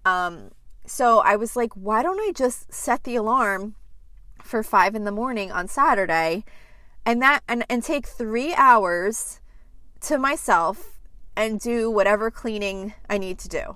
Um, 0.06 0.52
so 0.90 1.20
I 1.20 1.36
was 1.36 1.56
like, 1.56 1.74
why 1.74 2.02
don't 2.02 2.20
I 2.20 2.32
just 2.36 2.74
set 2.74 3.04
the 3.04 3.16
alarm 3.16 3.76
for 4.42 4.64
five 4.64 4.96
in 4.96 5.04
the 5.04 5.12
morning 5.12 5.52
on 5.52 5.68
Saturday 5.68 6.44
and 7.06 7.22
that 7.22 7.42
and, 7.48 7.64
and 7.70 7.84
take 7.84 8.08
three 8.08 8.54
hours 8.56 9.40
to 10.02 10.18
myself 10.18 11.00
and 11.36 11.60
do 11.60 11.92
whatever 11.92 12.32
cleaning 12.32 12.94
I 13.10 13.18
need 13.18 13.38
to 13.40 13.48
do. 13.48 13.76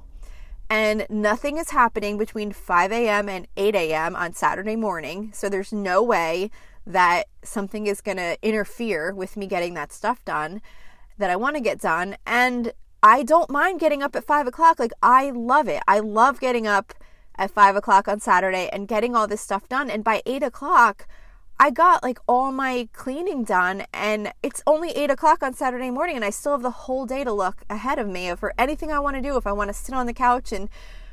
And 0.69 1.05
nothing 1.07 1.57
is 1.57 1.69
happening 1.69 2.17
between 2.17 2.51
5 2.51 2.91
a.m. 2.91 3.29
and 3.29 3.47
8 3.57 3.75
a.m. 3.75 4.15
on 4.15 4.33
Saturday 4.33 4.75
morning. 4.75 5.31
So 5.33 5.49
there's 5.49 5.71
no 5.71 6.01
way 6.01 6.49
that 6.87 7.27
something 7.43 7.85
is 7.85 8.01
going 8.01 8.17
to 8.17 8.37
interfere 8.41 9.13
with 9.13 9.37
me 9.37 9.45
getting 9.45 9.75
that 9.75 9.93
stuff 9.93 10.25
done 10.25 10.61
that 11.19 11.29
I 11.29 11.35
want 11.35 11.55
to 11.57 11.61
get 11.61 11.79
done. 11.79 12.17
And 12.25 12.73
I 13.05 13.23
don't 13.23 13.49
mind 13.49 13.81
getting 13.81 14.01
up 14.01 14.15
at 14.15 14.23
five 14.23 14.47
o'clock. 14.47 14.79
Like, 14.79 14.93
I 15.03 15.29
love 15.31 15.67
it. 15.67 15.83
I 15.89 15.99
love 15.99 16.39
getting 16.39 16.65
up 16.65 16.93
at 17.35 17.51
five 17.51 17.75
o'clock 17.75 18.07
on 18.07 18.21
Saturday 18.21 18.69
and 18.71 18.87
getting 18.87 19.13
all 19.13 19.27
this 19.27 19.41
stuff 19.41 19.67
done. 19.67 19.89
And 19.89 20.05
by 20.05 20.21
eight 20.25 20.41
o'clock, 20.41 21.05
I 21.59 21.69
got 21.69 22.01
like 22.01 22.19
all 22.27 22.53
my 22.53 22.87
cleaning 22.93 23.43
done. 23.43 23.83
And 23.93 24.31
it's 24.41 24.63
only 24.65 24.91
eight 24.91 25.09
o'clock 25.09 25.43
on 25.43 25.53
Saturday 25.53 25.91
morning, 25.91 26.15
and 26.15 26.23
I 26.23 26.29
still 26.29 26.53
have 26.53 26.61
the 26.61 26.71
whole 26.71 27.05
day 27.05 27.25
to 27.25 27.33
look 27.33 27.65
ahead 27.69 27.99
of 27.99 28.07
me 28.07 28.33
for 28.35 28.53
anything 28.57 28.89
I 28.89 28.99
want 28.99 29.17
to 29.17 29.21
do. 29.21 29.35
If 29.35 29.45
I 29.45 29.51
want 29.51 29.67
to 29.67 29.73
sit 29.73 29.93
on 29.93 30.05
the 30.05 30.13
couch 30.13 30.53
and 30.53 30.69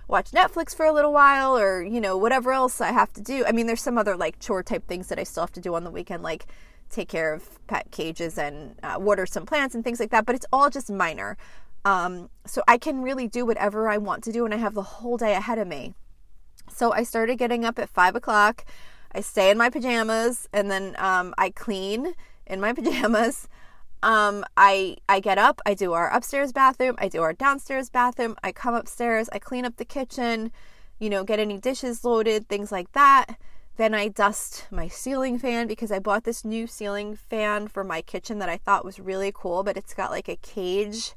watch 0.06 0.30
Netflix 0.30 0.76
for 0.76 0.86
a 0.86 0.92
little 0.92 1.12
while 1.12 1.58
or, 1.58 1.82
you 1.82 2.00
know, 2.00 2.16
whatever 2.16 2.52
else 2.52 2.80
I 2.80 2.92
have 2.92 3.12
to 3.14 3.20
do. 3.20 3.44
I 3.46 3.52
mean, 3.52 3.66
there's 3.66 3.82
some 3.82 3.98
other 3.98 4.16
like 4.16 4.38
chore 4.38 4.62
type 4.62 4.86
things 4.86 5.08
that 5.08 5.18
I 5.18 5.24
still 5.24 5.42
have 5.42 5.52
to 5.52 5.60
do 5.60 5.74
on 5.74 5.82
the 5.82 5.90
weekend, 5.90 6.22
like 6.22 6.46
take 6.88 7.08
care 7.08 7.32
of 7.32 7.64
pet 7.66 7.90
cages 7.90 8.38
and 8.38 8.76
uh, 8.82 8.96
water 8.98 9.26
some 9.26 9.46
plants 9.46 9.74
and 9.74 9.82
things 9.82 10.00
like 10.00 10.10
that, 10.10 10.26
but 10.26 10.34
it's 10.34 10.46
all 10.52 10.70
just 10.70 10.90
minor. 10.90 11.36
Um, 11.84 12.28
so 12.46 12.62
I 12.68 12.78
can 12.78 13.02
really 13.02 13.26
do 13.26 13.46
whatever 13.46 13.88
I 13.88 13.98
want 13.98 14.22
to 14.24 14.32
do, 14.32 14.44
and 14.44 14.52
I 14.52 14.58
have 14.58 14.74
the 14.74 14.82
whole 14.82 15.16
day 15.16 15.34
ahead 15.34 15.58
of 15.58 15.66
me. 15.66 15.94
So 16.68 16.92
I 16.92 17.02
started 17.02 17.36
getting 17.36 17.64
up 17.64 17.78
at 17.78 17.88
five 17.88 18.14
o'clock. 18.14 18.64
I 19.12 19.20
stay 19.20 19.50
in 19.50 19.58
my 19.58 19.70
pajamas, 19.70 20.48
and 20.52 20.70
then 20.70 20.94
um, 20.98 21.34
I 21.38 21.50
clean 21.50 22.14
in 22.46 22.60
my 22.60 22.72
pajamas. 22.74 23.48
Um, 24.02 24.44
I 24.56 24.96
I 25.08 25.20
get 25.20 25.36
up, 25.36 25.60
I 25.66 25.74
do 25.74 25.92
our 25.92 26.08
upstairs 26.08 26.52
bathroom, 26.52 26.94
I 26.98 27.08
do 27.08 27.22
our 27.22 27.34
downstairs 27.34 27.90
bathroom. 27.90 28.36
I 28.42 28.52
come 28.52 28.74
upstairs, 28.74 29.28
I 29.32 29.38
clean 29.38 29.66
up 29.66 29.76
the 29.76 29.84
kitchen, 29.84 30.52
you 30.98 31.10
know, 31.10 31.22
get 31.24 31.38
any 31.38 31.58
dishes 31.58 32.04
loaded, 32.04 32.48
things 32.48 32.72
like 32.72 32.92
that. 32.92 33.36
Then 33.76 33.94
I 33.94 34.08
dust 34.08 34.66
my 34.70 34.88
ceiling 34.88 35.38
fan 35.38 35.66
because 35.66 35.92
I 35.92 35.98
bought 35.98 36.24
this 36.24 36.44
new 36.44 36.66
ceiling 36.66 37.14
fan 37.16 37.68
for 37.68 37.84
my 37.84 38.02
kitchen 38.02 38.38
that 38.38 38.48
I 38.48 38.56
thought 38.58 38.84
was 38.84 39.00
really 39.00 39.32
cool, 39.34 39.62
but 39.62 39.76
it's 39.76 39.94
got 39.94 40.10
like 40.10 40.28
a 40.28 40.36
cage 40.36 41.14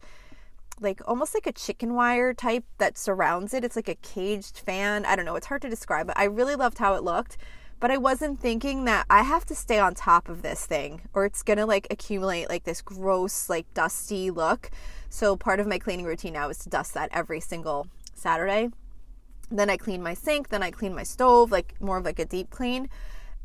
like 0.79 1.01
almost 1.07 1.33
like 1.33 1.47
a 1.47 1.51
chicken 1.51 1.93
wire 1.93 2.33
type 2.33 2.65
that 2.77 2.97
surrounds 2.97 3.53
it. 3.53 3.63
It's 3.63 3.75
like 3.75 3.89
a 3.89 3.95
caged 3.95 4.59
fan. 4.59 5.05
I 5.05 5.15
don't 5.15 5.25
know, 5.25 5.35
it's 5.35 5.47
hard 5.47 5.61
to 5.63 5.69
describe, 5.69 6.07
but 6.07 6.17
I 6.17 6.25
really 6.25 6.55
loved 6.55 6.77
how 6.77 6.95
it 6.95 7.03
looked. 7.03 7.37
But 7.79 7.91
I 7.91 7.97
wasn't 7.97 8.39
thinking 8.39 8.85
that 8.85 9.05
I 9.09 9.23
have 9.23 9.45
to 9.47 9.55
stay 9.55 9.77
on 9.77 9.93
top 9.93 10.29
of 10.29 10.41
this 10.41 10.65
thing 10.65 11.01
or 11.13 11.25
it's 11.25 11.43
to 11.43 11.65
like 11.65 11.87
accumulate 11.91 12.47
like 12.47 12.63
this 12.63 12.81
gross 12.81 13.49
like 13.49 13.71
dusty 13.73 14.31
look. 14.31 14.71
So 15.09 15.35
part 15.35 15.59
of 15.59 15.67
my 15.67 15.79
cleaning 15.79 16.05
routine 16.05 16.33
now 16.33 16.49
is 16.49 16.59
to 16.59 16.69
dust 16.69 16.93
that 16.93 17.09
every 17.11 17.41
single 17.41 17.87
Saturday. 18.15 18.69
Then 19.51 19.69
I 19.69 19.77
clean 19.77 20.01
my 20.01 20.13
sink, 20.13 20.47
then 20.47 20.63
I 20.63 20.71
clean 20.71 20.95
my 20.95 21.03
stove, 21.03 21.51
like 21.51 21.79
more 21.81 21.97
of 21.97 22.05
like 22.05 22.19
a 22.19 22.25
deep 22.25 22.49
clean 22.49 22.89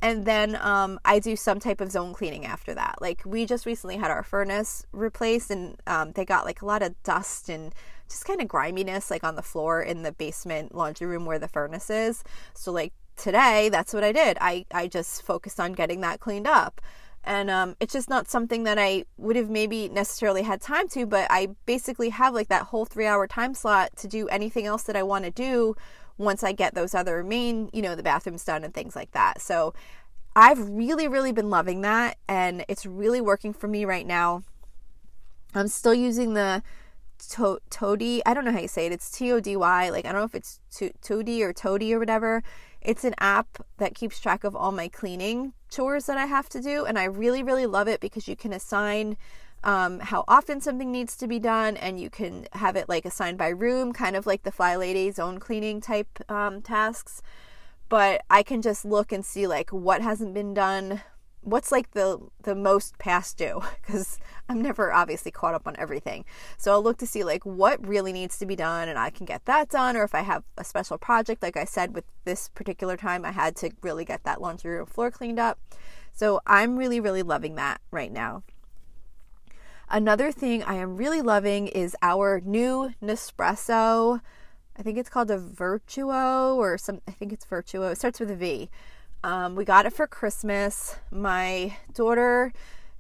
and 0.01 0.25
then 0.25 0.57
um, 0.57 1.01
I 1.05 1.19
do 1.19 1.35
some 1.35 1.59
type 1.59 1.81
of 1.81 1.91
zone 1.91 2.13
cleaning 2.13 2.47
after 2.47 2.75
that. 2.75 2.97
Like 3.01 3.23
we 3.25 3.47
just 3.47 3.67
recently 3.67 3.97
had 3.97 4.11
our 4.11 4.23
furnace 4.23 4.87
replaced, 4.93 5.51
and 5.51 5.81
um, 5.87 6.13
they 6.13 6.25
got 6.25 6.45
like 6.45 6.63
a 6.63 6.67
lot 6.67 6.83
of 6.83 7.01
dust 7.03 7.49
and 7.49 7.75
just 8.09 8.25
kind 8.25 8.41
of 8.41 8.49
griminess 8.49 9.11
like 9.11 9.25
on 9.25 9.37
the 9.37 9.43
floor 9.43 9.83
in 9.83 10.03
the 10.03 10.13
basement 10.13 10.75
laundry 10.75 11.07
room 11.07 11.27
where 11.27 11.39
the 11.39 11.49
furnace 11.49 11.91
is. 11.91 12.23
So 12.55 12.71
like 12.73 12.93
today, 13.17 13.69
that's 13.71 13.93
what 13.93 14.05
I 14.05 14.13
did. 14.13 14.39
I 14.41 14.67
I 14.73 14.87
just 14.87 15.23
focused 15.23 15.59
on 15.59 15.73
getting 15.73 16.01
that 16.03 16.21
cleaned 16.21 16.47
up. 16.47 16.81
And 17.25 17.51
um, 17.51 17.77
it's 17.81 17.93
just 17.93 18.09
not 18.09 18.31
something 18.31 18.63
that 18.63 18.79
I 18.79 19.05
would 19.19 19.37
have 19.37 19.51
maybe 19.51 19.89
necessarily 19.89 20.43
had 20.43 20.63
time 20.63 20.89
to, 20.91 21.05
but 21.05 21.27
I 21.31 21.49
basically 21.67 22.09
have 22.11 22.33
like 22.33 22.49
that 22.49 22.63
whole 22.63 22.87
three 22.87 23.07
hour 23.07 23.27
time 23.27 23.53
slot 23.53 23.97
to 23.97 24.09
do 24.09 24.29
anything 24.29 24.65
else 24.65 24.85
that 24.85 24.97
I 24.97 25.03
want 25.03 25.25
to 25.25 25.31
do 25.31 25.75
once 26.19 26.43
I 26.43 26.53
get 26.53 26.75
those 26.75 26.95
other 26.95 27.25
main, 27.25 27.71
you 27.73 27.81
know, 27.81 27.95
the 27.95 28.03
bathrooms 28.03 28.45
done 28.45 28.65
and 28.65 28.75
things 28.75 28.95
like 28.95 29.13
that. 29.13 29.41
So 29.41 29.73
I've 30.37 30.69
really, 30.69 31.09
really 31.09 31.33
been 31.33 31.49
loving 31.49 31.81
that 31.83 32.19
and 32.29 32.65
it's 32.69 32.85
really 32.85 33.21
working 33.21 33.53
for 33.53 33.69
me 33.69 33.85
right 33.85 34.07
now. 34.07 34.43
I'm 35.55 35.69
still 35.69 35.95
using 35.95 36.35
the 36.35 36.63
to-. 37.31 37.61
I 38.27 38.35
don't 38.35 38.45
know 38.45 38.53
how 38.53 38.61
you 38.61 38.69
say 38.69 38.87
it. 38.87 38.93
It's 38.93 39.11
T 39.11 39.33
O 39.33 39.41
D 39.41 39.57
Y. 39.57 39.91
Like, 39.91 40.05
I 40.05 40.13
don't 40.13 40.21
know 40.21 40.25
if 40.25 40.35
it's 40.35 40.61
Tody 41.01 41.43
or 41.43 41.53
Tody 41.53 41.95
or 41.95 41.99
whatever. 41.99 42.43
It's 42.81 43.05
an 43.05 43.15
app 43.19 43.65
that 43.79 43.95
keeps 43.95 44.21
track 44.21 44.45
of 44.45 44.55
all 44.55 44.71
my 44.71 44.89
cleaning 44.89 45.53
chores 45.71 46.07
that 46.07 46.17
I 46.17 46.27
have 46.27 46.49
to 46.51 46.61
do. 46.61 46.85
And 46.85 46.99
I 46.99 47.05
really, 47.05 47.43
really 47.43 47.67
love 47.67 47.89
it 47.89 48.01
because 48.01 48.29
you 48.29 48.37
can 48.37 48.53
assign 48.53 49.17
um, 49.65 50.01
how 50.01 50.25
often 50.29 50.61
something 50.61 50.93
needs 50.93 51.17
to 51.17 51.27
be 51.27 51.39
done, 51.39 51.77
and 51.77 52.01
you 52.01 52.11
can 52.11 52.47
have 52.53 52.77
it 52.77 52.89
like 52.89 53.05
assigned 53.05 53.39
by 53.39 53.49
room, 53.49 53.93
kind 53.93 54.17
of 54.17 54.27
like 54.27 54.43
the 54.43 54.53
Fly 54.53 54.77
Lady 54.77 55.11
zone 55.11 55.39
cleaning 55.39 55.81
type 55.81 56.19
um, 56.31 56.63
tasks. 56.63 57.23
But 57.89 58.23
I 58.31 58.43
can 58.43 58.63
just 58.63 58.85
look 58.85 59.13
and 59.13 59.25
see 59.25 59.47
like 59.47 59.71
what 59.71 60.03
hasn't 60.03 60.35
been 60.35 60.55
done, 60.55 61.01
what's 61.43 61.73
like 61.73 61.93
the 61.93 62.19
the 62.43 62.55
most 62.55 62.99
past 62.99 63.39
due 63.39 63.63
because 63.83 64.19
I'm 64.49 64.63
never 64.63 64.93
obviously 64.93 65.31
caught 65.31 65.55
up 65.55 65.67
on 65.67 65.77
everything. 65.79 66.25
So 66.57 66.73
I'll 66.73 66.83
look 66.83 66.99
to 66.99 67.07
see 67.07 67.25
like 67.25 67.45
what 67.45 67.87
really 67.87 68.13
needs 68.13 68.39
to 68.39 68.47
be 68.47 68.57
done 68.57 68.89
and 68.89 68.99
I 68.99 69.11
can 69.11 69.27
get 69.27 69.45
that 69.47 69.69
done 69.69 69.97
or 69.97 70.05
if 70.05 70.15
I 70.15 70.21
have 70.21 70.45
a 70.57 70.65
special 70.65 70.99
project 70.99 71.43
like 71.43 71.57
I 71.57 71.65
said 71.65 71.95
with 71.95 72.05
this 72.25 72.49
particular 72.51 72.97
time 72.97 73.25
I 73.25 73.33
had 73.33 73.57
to 73.57 73.71
really 73.83 74.05
get 74.05 74.25
that 74.25 74.41
laundry 74.41 74.77
room 74.77 74.87
floor 74.87 75.11
cleaned 75.11 75.39
up. 75.39 75.59
So 76.13 76.41
I'm 76.47 76.77
really 76.77 77.01
really 77.01 77.23
loving 77.23 77.55
that 77.57 77.81
right 77.91 78.13
now. 78.13 78.43
Another 79.91 80.33
thing 80.33 80.63
I 80.63 80.75
am 80.75 80.99
really 80.99 81.23
loving 81.23 81.67
is 81.67 81.97
our 82.03 82.43
new 82.45 82.93
Nespresso. 83.03 84.21
I 84.77 84.83
think 84.83 84.99
it's 84.99 85.09
called 85.09 85.31
a 85.31 85.39
Virtuo 85.39 86.57
or 86.57 86.77
some, 86.77 87.01
I 87.09 87.13
think 87.13 87.33
it's 87.33 87.47
Virtuo. 87.47 87.91
It 87.91 87.97
starts 87.97 88.21
with 88.21 88.31
a 88.31 88.37
V. 88.37 88.69
Um, 89.25 89.55
we 89.55 89.65
got 89.65 89.87
it 89.87 89.95
for 89.95 90.07
Christmas. 90.07 90.97
My 91.11 91.75
daughter, 91.95 92.53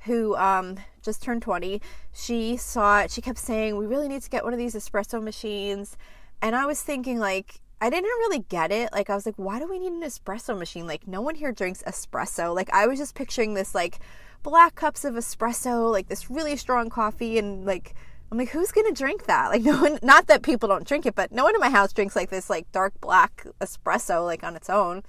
who 0.07 0.35
um, 0.37 0.77
just 1.03 1.23
turned 1.23 1.43
20, 1.43 1.83
she 2.15 2.57
saw 2.57 3.01
it. 3.01 3.11
She 3.11 3.21
kept 3.21 3.39
saying, 3.39 3.77
We 3.77 3.85
really 3.85 4.09
need 4.09 4.23
to 4.23 4.31
get 4.31 4.43
one 4.43 4.55
of 4.55 4.59
these 4.59 4.75
espresso 4.75 5.23
machines. 5.23 5.99
And 6.41 6.57
I 6.57 6.65
was 6.65 6.81
thinking, 6.81 7.19
like, 7.19 7.61
I 7.83 7.91
didn't 7.91 8.05
really 8.05 8.41
get 8.49 8.73
it. 8.73 8.93
Like, 8.93 9.11
I 9.11 9.15
was 9.15 9.27
like, 9.27 9.37
Why 9.37 9.59
do 9.59 9.69
we 9.69 9.79
need 9.79 9.93
an 9.93 10.03
espresso 10.03 10.59
machine? 10.59 10.87
Like, 10.87 11.07
no 11.07 11.21
one 11.21 11.35
here 11.35 11.53
drinks 11.53 11.83
espresso. 11.87 12.55
Like, 12.55 12.71
I 12.73 12.87
was 12.87 12.99
just 12.99 13.15
picturing 13.15 13.53
this, 13.53 13.75
like, 13.75 13.99
black 14.43 14.75
cups 14.75 15.05
of 15.05 15.15
espresso, 15.15 15.91
like 15.91 16.09
this 16.09 16.31
really 16.31 16.57
strong 16.57 16.89
coffee, 16.89 17.39
and 17.39 17.65
like 17.65 17.95
I'm 18.31 18.39
like, 18.39 18.51
who's 18.51 18.73
gonna 18.73 18.93
drink 18.93 19.27
that? 19.27 19.49
Like, 19.51 19.63
no 19.63 19.81
one. 19.81 19.99
Not 20.03 20.27
that 20.27 20.43
people 20.43 20.69
don't 20.69 20.87
drink 20.87 21.07
it, 21.07 21.15
but 21.15 21.33
no 21.33 21.45
one 21.45 21.55
in 21.55 21.61
my 21.61 21.71
house 21.71 21.93
drinks 21.93 22.15
like 22.17 22.31
this 22.31 22.51
like 22.51 22.71
dark 22.73 22.93
black 23.01 23.47
espresso 23.61 24.25
like 24.25 24.45
on 24.45 24.57
its 24.57 24.69
own. 24.69 25.03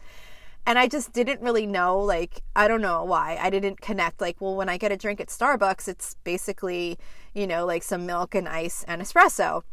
And 0.65 0.77
I 0.77 0.87
just 0.87 1.13
didn't 1.13 1.41
really 1.41 1.65
know. 1.65 1.99
Like, 1.99 2.41
I 2.55 2.67
don't 2.67 2.81
know 2.81 3.03
why 3.03 3.37
I 3.41 3.49
didn't 3.49 3.81
connect. 3.81 4.21
Like, 4.21 4.39
well, 4.39 4.55
when 4.55 4.69
I 4.69 4.77
get 4.77 4.91
a 4.91 4.97
drink 4.97 5.19
at 5.19 5.27
Starbucks, 5.27 5.87
it's 5.87 6.15
basically 6.23 6.97
you 7.33 7.47
know 7.47 7.65
like 7.65 7.83
some 7.83 8.05
milk 8.05 8.35
and 8.35 8.47
ice 8.47 8.83
and 8.87 9.01
espresso. 9.01 9.63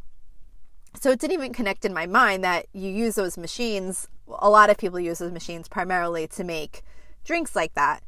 So 1.00 1.10
it 1.10 1.20
didn't 1.20 1.34
even 1.34 1.52
connect 1.52 1.84
in 1.84 1.92
my 1.92 2.06
mind 2.06 2.42
that 2.44 2.66
you 2.72 2.90
use 2.90 3.14
those 3.14 3.36
machines. 3.36 4.08
A 4.28 4.48
lot 4.48 4.70
of 4.70 4.78
people 4.78 4.98
use 4.98 5.18
those 5.18 5.32
machines 5.32 5.68
primarily 5.68 6.26
to 6.28 6.42
make 6.42 6.82
drinks 7.24 7.54
like 7.54 7.74
that. 7.74 8.02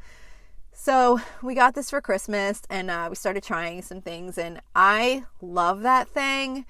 So 0.81 1.21
we 1.43 1.57
got 1.57 1.75
this 1.75 1.91
for 1.91 2.01
Christmas 2.01 2.63
and 2.71 2.89
uh, 2.89 3.09
we 3.11 3.17
started 3.17 3.43
trying 3.43 3.83
some 3.83 4.01
things, 4.01 4.39
and 4.39 4.61
I 4.77 5.25
love 5.43 5.83
that 5.83 6.09
thing. 6.09 6.67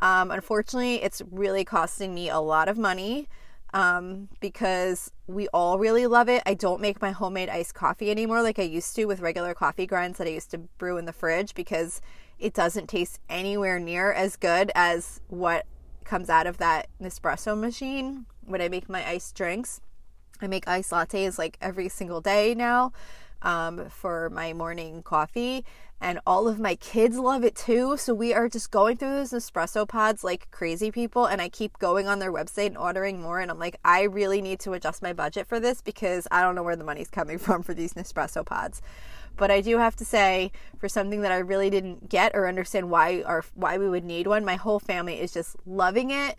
Um, 0.00 0.32
unfortunately, 0.32 0.96
it's 0.96 1.22
really 1.30 1.64
costing 1.64 2.12
me 2.12 2.28
a 2.28 2.40
lot 2.40 2.68
of 2.68 2.76
money 2.76 3.28
um, 3.72 4.28
because 4.40 5.12
we 5.28 5.46
all 5.54 5.78
really 5.78 6.08
love 6.08 6.28
it. 6.28 6.42
I 6.44 6.54
don't 6.54 6.80
make 6.80 7.00
my 7.00 7.12
homemade 7.12 7.48
iced 7.48 7.72
coffee 7.72 8.10
anymore 8.10 8.42
like 8.42 8.58
I 8.58 8.62
used 8.62 8.96
to 8.96 9.04
with 9.04 9.20
regular 9.20 9.54
coffee 9.54 9.86
grinds 9.86 10.18
that 10.18 10.26
I 10.26 10.30
used 10.30 10.50
to 10.50 10.58
brew 10.58 10.98
in 10.98 11.04
the 11.04 11.12
fridge 11.12 11.54
because 11.54 12.00
it 12.40 12.54
doesn't 12.54 12.88
taste 12.88 13.20
anywhere 13.30 13.78
near 13.78 14.12
as 14.12 14.34
good 14.34 14.72
as 14.74 15.20
what 15.28 15.66
comes 16.02 16.28
out 16.28 16.48
of 16.48 16.58
that 16.58 16.88
Nespresso 17.00 17.56
machine 17.56 18.26
when 18.44 18.60
I 18.60 18.68
make 18.68 18.88
my 18.88 19.08
iced 19.08 19.36
drinks. 19.36 19.80
I 20.40 20.48
make 20.48 20.66
iced 20.66 20.90
lattes 20.90 21.38
like 21.38 21.58
every 21.62 21.88
single 21.88 22.20
day 22.20 22.56
now 22.56 22.90
um, 23.42 23.88
for 23.88 24.30
my 24.30 24.52
morning 24.52 25.02
coffee, 25.02 25.64
and 26.00 26.18
all 26.26 26.48
of 26.48 26.58
my 26.58 26.74
kids 26.74 27.16
love 27.16 27.44
it 27.44 27.54
too. 27.54 27.96
So 27.96 28.12
we 28.12 28.34
are 28.34 28.48
just 28.48 28.70
going 28.70 28.96
through 28.96 29.10
those 29.10 29.30
Nespresso 29.30 29.86
pods 29.86 30.24
like 30.24 30.50
crazy 30.50 30.90
people, 30.90 31.26
and 31.26 31.40
I 31.40 31.48
keep 31.48 31.78
going 31.78 32.08
on 32.08 32.18
their 32.18 32.32
website 32.32 32.66
and 32.66 32.78
ordering 32.78 33.20
more. 33.20 33.38
And 33.38 33.50
I'm 33.50 33.58
like, 33.58 33.76
I 33.84 34.02
really 34.02 34.42
need 34.42 34.58
to 34.60 34.72
adjust 34.72 35.02
my 35.02 35.12
budget 35.12 35.46
for 35.46 35.60
this 35.60 35.80
because 35.80 36.26
I 36.30 36.42
don't 36.42 36.54
know 36.54 36.62
where 36.62 36.76
the 36.76 36.84
money's 36.84 37.10
coming 37.10 37.38
from 37.38 37.62
for 37.62 37.74
these 37.74 37.94
Nespresso 37.94 38.44
pods. 38.44 38.82
But 39.36 39.50
I 39.50 39.60
do 39.60 39.78
have 39.78 39.96
to 39.96 40.04
say, 40.04 40.52
for 40.78 40.88
something 40.88 41.22
that 41.22 41.32
I 41.32 41.38
really 41.38 41.70
didn't 41.70 42.08
get 42.08 42.32
or 42.34 42.48
understand 42.48 42.90
why 42.90 43.22
or 43.26 43.44
why 43.54 43.78
we 43.78 43.88
would 43.88 44.04
need 44.04 44.26
one, 44.26 44.44
my 44.44 44.56
whole 44.56 44.78
family 44.78 45.20
is 45.20 45.32
just 45.32 45.56
loving 45.64 46.10
it. 46.10 46.38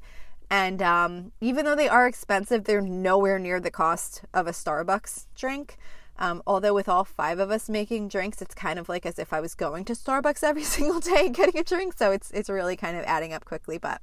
And 0.50 0.82
um, 0.82 1.32
even 1.42 1.66
though 1.66 1.76
they 1.76 1.90
are 1.90 2.06
expensive, 2.06 2.66
they're 2.66 2.82
nowhere 2.82 3.40
near 3.40 3.60
the 3.60 3.72
cost 3.72 4.22
of 4.34 4.46
a 4.46 4.52
Starbucks 4.52 5.26
drink. 5.36 5.78
Um, 6.20 6.44
although 6.46 6.74
with 6.74 6.88
all 6.88 7.04
five 7.04 7.40
of 7.40 7.50
us 7.52 7.70
making 7.70 8.08
drinks, 8.08 8.42
it's 8.42 8.54
kind 8.54 8.78
of 8.78 8.88
like 8.88 9.06
as 9.06 9.18
if 9.18 9.34
I 9.34 9.42
was 9.42 9.56
going 9.56 9.86
to 9.86 9.94
Starbucks 9.94 10.44
every 10.44 10.64
single 10.64 11.00
day 11.00 11.30
getting 11.30 11.60
a 11.60 11.64
drink. 11.64 11.98
So 11.98 12.12
it's 12.12 12.32
it's 12.32 12.50
really 12.50 12.76
kind 12.76 12.98
of 12.98 13.04
adding 13.06 13.34
up 13.34 13.46
quickly. 13.46 13.78
But 13.78 14.02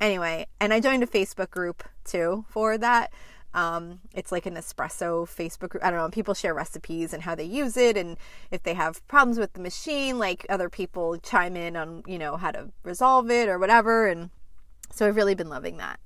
anyway, 0.00 0.46
and 0.60 0.72
I 0.72 0.80
joined 0.80 1.02
a 1.02 1.06
Facebook 1.06 1.50
group 1.50 1.82
too 2.04 2.44
for 2.48 2.78
that. 2.78 3.12
Um, 3.54 4.00
it's 4.14 4.32
like 4.32 4.46
an 4.46 4.54
espresso 4.54 5.26
Facebook 5.26 5.70
group. 5.70 5.84
I 5.84 5.90
don't 5.90 5.98
know. 5.98 6.08
People 6.08 6.32
share 6.32 6.54
recipes 6.54 7.12
and 7.12 7.22
how 7.22 7.34
they 7.34 7.44
use 7.44 7.76
it, 7.76 7.96
and 7.96 8.16
if 8.50 8.62
they 8.62 8.74
have 8.74 9.06
problems 9.08 9.38
with 9.38 9.52
the 9.52 9.60
machine, 9.60 10.18
like 10.18 10.46
other 10.48 10.70
people 10.70 11.18
chime 11.18 11.56
in 11.56 11.76
on 11.76 12.02
you 12.06 12.18
know 12.18 12.36
how 12.36 12.50
to 12.50 12.70
resolve 12.82 13.30
it 13.30 13.48
or 13.48 13.58
whatever. 13.58 14.06
And 14.06 14.30
so 14.90 15.06
I've 15.06 15.16
really 15.16 15.34
been 15.34 15.50
loving 15.50 15.76
that. 15.78 16.00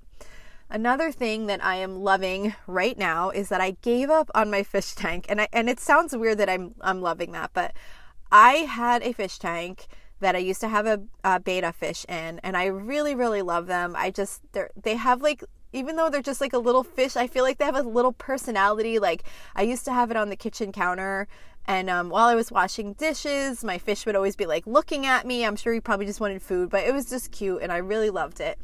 Another 0.69 1.13
thing 1.13 1.47
that 1.47 1.65
I 1.65 1.77
am 1.77 2.01
loving 2.03 2.55
right 2.67 2.99
now 2.99 3.31
is 3.31 3.49
that 3.51 3.61
I 3.61 3.77
gave 3.83 4.11
up 4.11 4.31
on 4.35 4.51
my 4.51 4.63
fish 4.63 4.95
tank, 4.95 5.27
and 5.29 5.41
I, 5.41 5.49
and 5.53 5.69
it 5.69 5.79
sounds 5.79 6.17
weird 6.17 6.39
that 6.39 6.49
I'm 6.49 6.75
I'm 6.81 7.01
loving 7.01 7.33
that, 7.33 7.51
but 7.53 7.73
I 8.33 8.55
had 8.55 9.03
a 9.03 9.13
fish 9.13 9.39
tank 9.39 9.87
that 10.21 10.35
I 10.35 10.39
used 10.39 10.61
to 10.63 10.69
have 10.69 10.87
a, 10.87 11.03
a 11.23 11.39
betta 11.39 11.73
fish 11.73 12.05
in, 12.09 12.41
and 12.41 12.57
I 12.57 12.67
really 12.67 13.15
really 13.15 13.43
love 13.43 13.67
them. 13.69 13.95
I 13.97 14.11
just 14.11 14.43
they 14.53 14.67
they 14.81 14.97
have 14.97 15.23
like 15.23 15.45
even 15.73 15.97
though 15.97 16.11
they're 16.11 16.23
just 16.23 16.41
like 16.41 16.53
a 16.53 16.59
little 16.59 16.83
fish, 16.83 17.17
I 17.17 17.27
feel 17.27 17.45
like 17.45 17.59
they 17.59 17.65
have 17.65 17.77
a 17.77 17.83
little 17.83 18.13
personality. 18.13 18.99
Like 18.99 19.25
I 19.55 19.63
used 19.63 19.85
to 19.85 19.93
have 19.93 20.11
it 20.11 20.17
on 20.17 20.31
the 20.31 20.37
kitchen 20.37 20.73
counter 20.73 21.29
and 21.67 21.91
um, 21.91 22.09
while 22.11 22.29
I 22.29 22.35
was 22.35 22.51
washing 22.53 22.93
dishes, 22.95 23.65
my 23.65 23.79
fish 23.79 24.07
would 24.07 24.15
always 24.17 24.37
be 24.37 24.47
like 24.47 24.67
looking 24.67 25.05
at 25.05 25.27
me. 25.27 25.45
I'm 25.45 25.57
sure 25.57 25.73
he 25.73 25.81
probably 25.81 26.07
just 26.07 26.21
wanted 26.21 26.41
food, 26.43 26.71
but 26.71 26.85
it 26.85 26.95
was 26.95 27.11
just 27.11 27.33
cute 27.33 27.61
and 27.63 27.73
I 27.73 27.79
really 27.79 28.11
loved 28.11 28.41
it. 28.41 28.59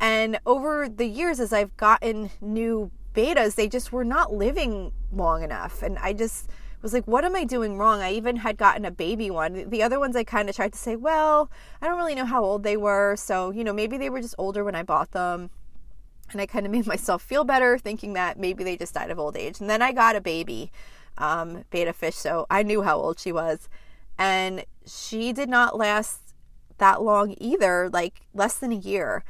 And 0.00 0.38
over 0.44 0.88
the 0.88 1.06
years, 1.06 1.40
as 1.40 1.52
I've 1.52 1.76
gotten 1.76 2.30
new 2.40 2.90
bettas, 3.14 3.54
they 3.54 3.68
just 3.68 3.92
were 3.92 4.04
not 4.04 4.32
living 4.32 4.92
long 5.12 5.42
enough. 5.42 5.82
And 5.82 5.98
I 5.98 6.12
just 6.12 6.50
was 6.84 6.92
like, 6.92 7.06
what 7.06 7.24
am 7.24 7.34
I 7.34 7.44
doing 7.44 7.78
wrong? 7.78 8.02
I 8.02 8.12
even 8.12 8.36
had 8.36 8.58
gotten 8.58 8.84
a 8.84 8.90
baby 8.90 9.30
one. 9.30 9.70
The 9.70 9.82
other 9.82 9.98
ones 9.98 10.14
I 10.14 10.22
kind 10.22 10.50
of 10.50 10.54
tried 10.54 10.74
to 10.74 10.78
say, 10.78 10.96
well, 10.96 11.50
I 11.80 11.86
don't 11.88 11.96
really 11.96 12.14
know 12.14 12.26
how 12.26 12.44
old 12.44 12.62
they 12.62 12.76
were. 12.76 13.16
So, 13.16 13.50
you 13.50 13.64
know, 13.64 13.72
maybe 13.72 13.96
they 13.96 14.10
were 14.10 14.20
just 14.20 14.34
older 14.36 14.62
when 14.62 14.74
I 14.74 14.82
bought 14.82 15.12
them. 15.12 15.48
And 16.30 16.40
I 16.42 16.46
kind 16.46 16.66
of 16.66 16.72
made 16.76 16.86
myself 16.86 17.22
feel 17.22 17.44
better 17.44 17.78
thinking 17.78 18.12
that 18.12 18.38
maybe 18.38 18.62
they 18.64 18.76
just 18.76 18.94
died 18.94 19.10
of 19.10 19.18
old 19.18 19.36
age. 19.36 19.60
And 19.60 19.70
then 19.70 19.80
I 19.80 19.92
got 19.92 20.14
a 20.14 20.20
baby, 20.20 20.70
um, 21.16 21.64
betta 21.70 21.94
fish. 21.94 22.16
So 22.16 22.46
I 22.50 22.62
knew 22.62 22.82
how 22.82 22.98
old 22.98 23.18
she 23.18 23.32
was. 23.32 23.68
And 24.18 24.64
she 24.86 25.32
did 25.32 25.48
not 25.48 25.78
last 25.78 26.34
that 26.76 27.02
long 27.02 27.34
either, 27.38 27.88
like 27.90 28.20
less 28.34 28.58
than 28.58 28.72
a 28.72 28.76
year. 28.76 29.24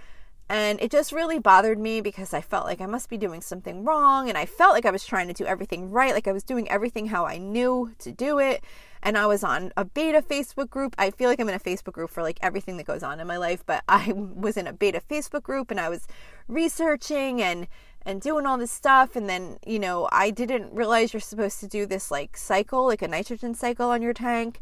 And 0.55 0.81
it 0.81 0.93
just 0.93 1.11
really 1.11 1.41
bothered 1.41 1.81
me 1.81 2.01
because 2.01 2.33
I 2.33 2.41
felt 2.41 2.65
like 2.65 2.81
I 2.81 2.87
must 2.87 3.09
be 3.09 3.17
doing 3.17 3.41
something 3.41 3.83
wrong. 3.83 4.29
And 4.29 4.39
I 4.39 4.47
felt 4.47 4.73
like 4.73 4.87
I 4.87 4.93
was 4.93 5.05
trying 5.05 5.27
to 5.27 5.35
do 5.35 5.45
everything 5.45 5.91
right, 5.91 6.15
like 6.15 6.29
I 6.29 6.33
was 6.33 6.45
doing 6.45 6.71
everything 6.71 7.07
how 7.07 7.27
I 7.27 7.39
knew 7.39 7.91
to 7.99 8.13
do 8.13 8.39
it. 8.39 8.63
And 9.03 9.19
I 9.19 9.27
was 9.27 9.43
on 9.43 9.73
a 9.77 9.85
betta 9.85 10.23
Facebook 10.23 10.71
group. 10.71 10.95
I 10.97 11.11
feel 11.11 11.29
like 11.29 11.41
I'm 11.41 11.49
in 11.49 11.57
a 11.57 11.59
Facebook 11.59 11.95
group 11.95 12.09
for 12.09 12.23
like 12.23 12.39
everything 12.41 12.77
that 12.77 12.87
goes 12.87 13.03
on 13.03 13.19
in 13.19 13.27
my 13.27 13.37
life, 13.37 13.65
but 13.67 13.83
I 13.89 14.13
was 14.13 14.57
in 14.57 14.69
a 14.69 14.73
betta 14.73 15.01
Facebook 15.01 15.43
group 15.43 15.73
and 15.73 15.81
I 15.81 15.89
was 15.89 16.07
researching 16.47 17.43
and 17.43 17.67
and 18.07 18.21
doing 18.21 18.47
all 18.47 18.59
this 18.59 18.71
stuff 18.71 19.17
and 19.17 19.31
then 19.31 19.57
you 19.67 19.79
know 19.79 20.07
i 20.13 20.29
didn't 20.29 20.71
realize 20.75 21.15
you're 21.15 21.21
supposed 21.21 21.59
to 21.59 21.67
do 21.67 21.87
this 21.87 22.11
like 22.11 22.37
cycle 22.37 22.85
like 22.85 23.01
a 23.01 23.09
nitrogen 23.09 23.55
cycle 23.55 23.89
on 23.89 24.03
your 24.03 24.13
tank 24.13 24.61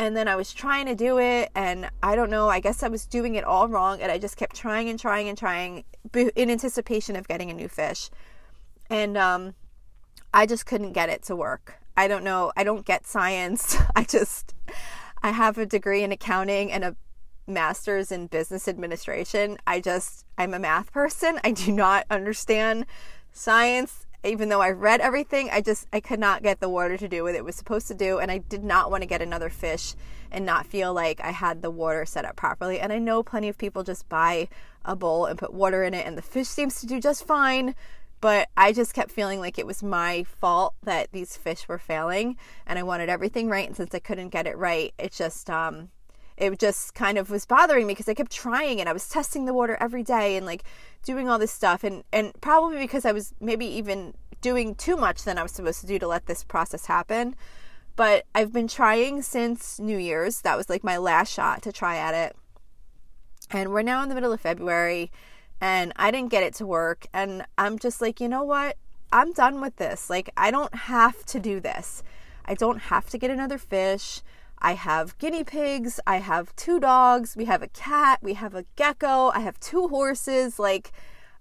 and 0.00 0.16
then 0.16 0.28
I 0.28 0.34
was 0.34 0.54
trying 0.54 0.86
to 0.86 0.94
do 0.94 1.18
it, 1.18 1.50
and 1.54 1.90
I 2.02 2.16
don't 2.16 2.30
know, 2.30 2.48
I 2.48 2.58
guess 2.58 2.82
I 2.82 2.88
was 2.88 3.04
doing 3.04 3.34
it 3.34 3.44
all 3.44 3.68
wrong, 3.68 4.00
and 4.00 4.10
I 4.10 4.16
just 4.16 4.38
kept 4.38 4.56
trying 4.56 4.88
and 4.88 4.98
trying 4.98 5.28
and 5.28 5.36
trying 5.36 5.84
in 6.14 6.50
anticipation 6.50 7.16
of 7.16 7.28
getting 7.28 7.50
a 7.50 7.52
new 7.52 7.68
fish. 7.68 8.08
And 8.88 9.18
um, 9.18 9.54
I 10.32 10.46
just 10.46 10.64
couldn't 10.64 10.92
get 10.92 11.10
it 11.10 11.22
to 11.24 11.36
work. 11.36 11.74
I 11.98 12.08
don't 12.08 12.24
know, 12.24 12.50
I 12.56 12.64
don't 12.64 12.86
get 12.86 13.06
science. 13.06 13.76
I 13.94 14.04
just, 14.04 14.54
I 15.22 15.32
have 15.32 15.58
a 15.58 15.66
degree 15.66 16.02
in 16.02 16.12
accounting 16.12 16.72
and 16.72 16.82
a 16.82 16.96
master's 17.46 18.10
in 18.10 18.26
business 18.28 18.68
administration. 18.68 19.58
I 19.66 19.80
just, 19.80 20.24
I'm 20.38 20.54
a 20.54 20.58
math 20.58 20.94
person. 20.94 21.38
I 21.44 21.50
do 21.50 21.72
not 21.72 22.06
understand 22.08 22.86
science 23.32 24.06
even 24.24 24.48
though 24.48 24.60
I 24.60 24.70
read 24.70 25.00
everything, 25.00 25.48
I 25.50 25.60
just 25.60 25.86
I 25.92 26.00
could 26.00 26.20
not 26.20 26.42
get 26.42 26.60
the 26.60 26.68
water 26.68 26.96
to 26.96 27.08
do 27.08 27.24
what 27.24 27.34
it 27.34 27.44
was 27.44 27.56
supposed 27.56 27.88
to 27.88 27.94
do, 27.94 28.18
and 28.18 28.30
I 28.30 28.38
did 28.38 28.62
not 28.62 28.90
want 28.90 29.02
to 29.02 29.08
get 29.08 29.22
another 29.22 29.48
fish 29.48 29.94
and 30.30 30.44
not 30.44 30.66
feel 30.66 30.92
like 30.92 31.20
I 31.20 31.30
had 31.30 31.62
the 31.62 31.70
water 31.70 32.04
set 32.04 32.24
up 32.24 32.36
properly. 32.36 32.78
And 32.80 32.92
I 32.92 32.98
know 32.98 33.22
plenty 33.22 33.48
of 33.48 33.58
people 33.58 33.82
just 33.82 34.08
buy 34.08 34.48
a 34.84 34.94
bowl 34.94 35.26
and 35.26 35.38
put 35.38 35.52
water 35.52 35.82
in 35.82 35.94
it, 35.94 36.06
and 36.06 36.16
the 36.16 36.22
fish 36.22 36.48
seems 36.48 36.80
to 36.80 36.86
do 36.86 37.00
just 37.00 37.26
fine. 37.26 37.74
But 38.20 38.50
I 38.54 38.72
just 38.72 38.92
kept 38.92 39.10
feeling 39.10 39.40
like 39.40 39.58
it 39.58 39.66
was 39.66 39.82
my 39.82 40.24
fault 40.24 40.74
that 40.82 41.10
these 41.12 41.38
fish 41.38 41.66
were 41.66 41.78
failing, 41.78 42.36
and 42.66 42.78
I 42.78 42.82
wanted 42.82 43.08
everything 43.08 43.48
right. 43.48 43.66
And 43.66 43.76
since 43.76 43.94
I 43.94 43.98
couldn't 43.98 44.28
get 44.28 44.46
it 44.46 44.58
right, 44.58 44.92
it 44.98 45.12
just 45.12 45.48
um, 45.48 45.88
it 46.40 46.58
just 46.58 46.94
kind 46.94 47.18
of 47.18 47.30
was 47.30 47.44
bothering 47.44 47.86
me 47.86 47.92
because 47.92 48.08
I 48.08 48.14
kept 48.14 48.32
trying 48.32 48.80
and 48.80 48.88
I 48.88 48.92
was 48.94 49.08
testing 49.08 49.44
the 49.44 49.52
water 49.52 49.76
every 49.78 50.02
day 50.02 50.36
and 50.36 50.46
like 50.46 50.64
doing 51.04 51.28
all 51.28 51.38
this 51.38 51.52
stuff 51.52 51.84
and 51.84 52.02
and 52.12 52.32
probably 52.40 52.78
because 52.78 53.04
I 53.04 53.12
was 53.12 53.34
maybe 53.40 53.66
even 53.66 54.14
doing 54.40 54.74
too 54.74 54.96
much 54.96 55.24
than 55.24 55.36
I 55.36 55.42
was 55.42 55.52
supposed 55.52 55.82
to 55.82 55.86
do 55.86 55.98
to 55.98 56.08
let 56.08 56.26
this 56.26 56.42
process 56.42 56.86
happen. 56.86 57.36
But 57.94 58.24
I've 58.34 58.52
been 58.52 58.68
trying 58.68 59.20
since 59.20 59.78
New 59.78 59.98
Year's. 59.98 60.40
That 60.40 60.56
was 60.56 60.70
like 60.70 60.82
my 60.82 60.96
last 60.96 61.30
shot 61.30 61.60
to 61.62 61.72
try 61.72 61.98
at 61.98 62.14
it. 62.14 62.36
And 63.50 63.70
we're 63.70 63.82
now 63.82 64.02
in 64.02 64.08
the 64.08 64.14
middle 64.14 64.32
of 64.32 64.40
February 64.40 65.10
and 65.60 65.92
I 65.96 66.10
didn't 66.10 66.30
get 66.30 66.42
it 66.42 66.54
to 66.54 66.66
work 66.66 67.06
and 67.12 67.44
I'm 67.58 67.78
just 67.78 68.00
like, 68.00 68.18
you 68.18 68.28
know 68.28 68.44
what? 68.44 68.78
I'm 69.12 69.34
done 69.34 69.60
with 69.60 69.76
this. 69.76 70.08
Like 70.08 70.30
I 70.38 70.50
don't 70.50 70.74
have 70.74 71.26
to 71.26 71.38
do 71.38 71.60
this. 71.60 72.02
I 72.46 72.54
don't 72.54 72.78
have 72.78 73.10
to 73.10 73.18
get 73.18 73.30
another 73.30 73.58
fish. 73.58 74.22
I 74.62 74.74
have 74.74 75.16
guinea 75.18 75.44
pigs, 75.44 76.00
I 76.06 76.18
have 76.18 76.54
two 76.54 76.78
dogs, 76.78 77.34
we 77.36 77.46
have 77.46 77.62
a 77.62 77.68
cat, 77.68 78.18
we 78.22 78.34
have 78.34 78.54
a 78.54 78.66
gecko, 78.76 79.30
I 79.30 79.40
have 79.40 79.58
two 79.58 79.88
horses. 79.88 80.58
Like, 80.58 80.92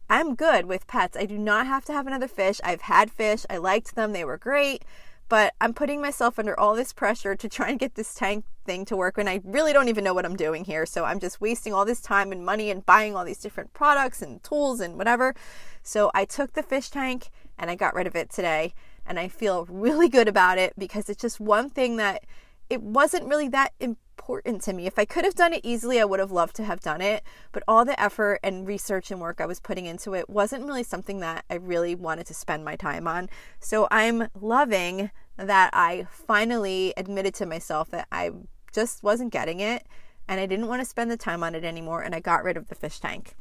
I'm 0.09 0.35
good 0.35 0.65
with 0.65 0.87
pets. 0.87 1.17
I 1.17 1.25
do 1.25 1.37
not 1.37 1.67
have 1.67 1.85
to 1.85 1.93
have 1.93 2.07
another 2.07 2.27
fish. 2.27 2.61
I've 2.63 2.81
had 2.81 3.11
fish, 3.11 3.45
I 3.49 3.57
liked 3.57 3.95
them, 3.95 4.13
they 4.13 4.23
were 4.23 4.37
great. 4.37 4.83
But 5.27 5.53
I'm 5.61 5.75
putting 5.75 6.01
myself 6.01 6.39
under 6.39 6.59
all 6.59 6.75
this 6.75 6.91
pressure 6.91 7.35
to 7.35 7.47
try 7.47 7.69
and 7.69 7.77
get 7.77 7.93
this 7.93 8.15
tank 8.15 8.45
thing 8.65 8.83
to 8.85 8.97
work 8.97 9.17
when 9.17 9.27
I 9.27 9.41
really 9.43 9.73
don't 9.73 9.87
even 9.87 10.03
know 10.03 10.15
what 10.15 10.25
I'm 10.25 10.35
doing 10.35 10.65
here. 10.65 10.87
So 10.87 11.05
I'm 11.05 11.19
just 11.19 11.39
wasting 11.39 11.71
all 11.71 11.85
this 11.85 12.01
time 12.01 12.31
and 12.31 12.43
money 12.43 12.71
and 12.71 12.83
buying 12.83 13.15
all 13.15 13.23
these 13.23 13.37
different 13.37 13.73
products 13.73 14.23
and 14.23 14.43
tools 14.43 14.79
and 14.79 14.97
whatever. 14.97 15.35
So 15.83 16.09
I 16.15 16.25
took 16.25 16.53
the 16.53 16.63
fish 16.63 16.89
tank 16.89 17.29
and 17.59 17.69
I 17.69 17.75
got 17.75 17.93
rid 17.93 18.07
of 18.07 18.15
it 18.15 18.31
today. 18.31 18.73
And 19.05 19.19
I 19.19 19.27
feel 19.27 19.65
really 19.65 20.09
good 20.09 20.27
about 20.27 20.57
it 20.57 20.73
because 20.79 21.09
it's 21.09 21.21
just 21.21 21.39
one 21.39 21.69
thing 21.69 21.97
that 21.97 22.23
it 22.69 22.83
wasn't 22.83 23.27
really 23.27 23.47
that 23.49 23.73
important 23.79 24.61
to 24.63 24.73
me. 24.73 24.85
If 24.85 24.99
I 24.99 25.05
could 25.05 25.25
have 25.25 25.35
done 25.35 25.53
it 25.53 25.61
easily, 25.63 25.99
I 25.99 26.05
would 26.05 26.19
have 26.19 26.31
loved 26.31 26.55
to 26.57 26.63
have 26.63 26.79
done 26.81 27.01
it. 27.01 27.23
But 27.51 27.63
all 27.67 27.83
the 27.83 27.99
effort 27.99 28.39
and 28.43 28.67
research 28.67 29.09
and 29.09 29.19
work 29.19 29.41
I 29.41 29.45
was 29.45 29.59
putting 29.59 29.85
into 29.85 30.13
it 30.13 30.29
wasn't 30.29 30.65
really 30.65 30.83
something 30.83 31.19
that 31.19 31.45
I 31.49 31.55
really 31.55 31.95
wanted 31.95 32.27
to 32.27 32.33
spend 32.33 32.63
my 32.63 32.75
time 32.75 33.07
on. 33.07 33.29
So 33.59 33.87
I'm 33.89 34.27
loving 34.39 35.09
that 35.37 35.71
I 35.73 36.07
finally 36.11 36.93
admitted 36.95 37.33
to 37.35 37.45
myself 37.45 37.89
that 37.91 38.07
I 38.11 38.31
just 38.71 39.01
wasn't 39.01 39.33
getting 39.33 39.61
it 39.61 39.87
and 40.27 40.39
I 40.39 40.45
didn't 40.45 40.67
want 40.67 40.81
to 40.81 40.85
spend 40.85 41.09
the 41.09 41.17
time 41.17 41.43
on 41.43 41.55
it 41.55 41.63
anymore 41.63 42.01
and 42.01 42.13
I 42.13 42.19
got 42.19 42.43
rid 42.43 42.57
of 42.57 42.67
the 42.67 42.75
fish 42.75 42.99
tank. 42.99 43.35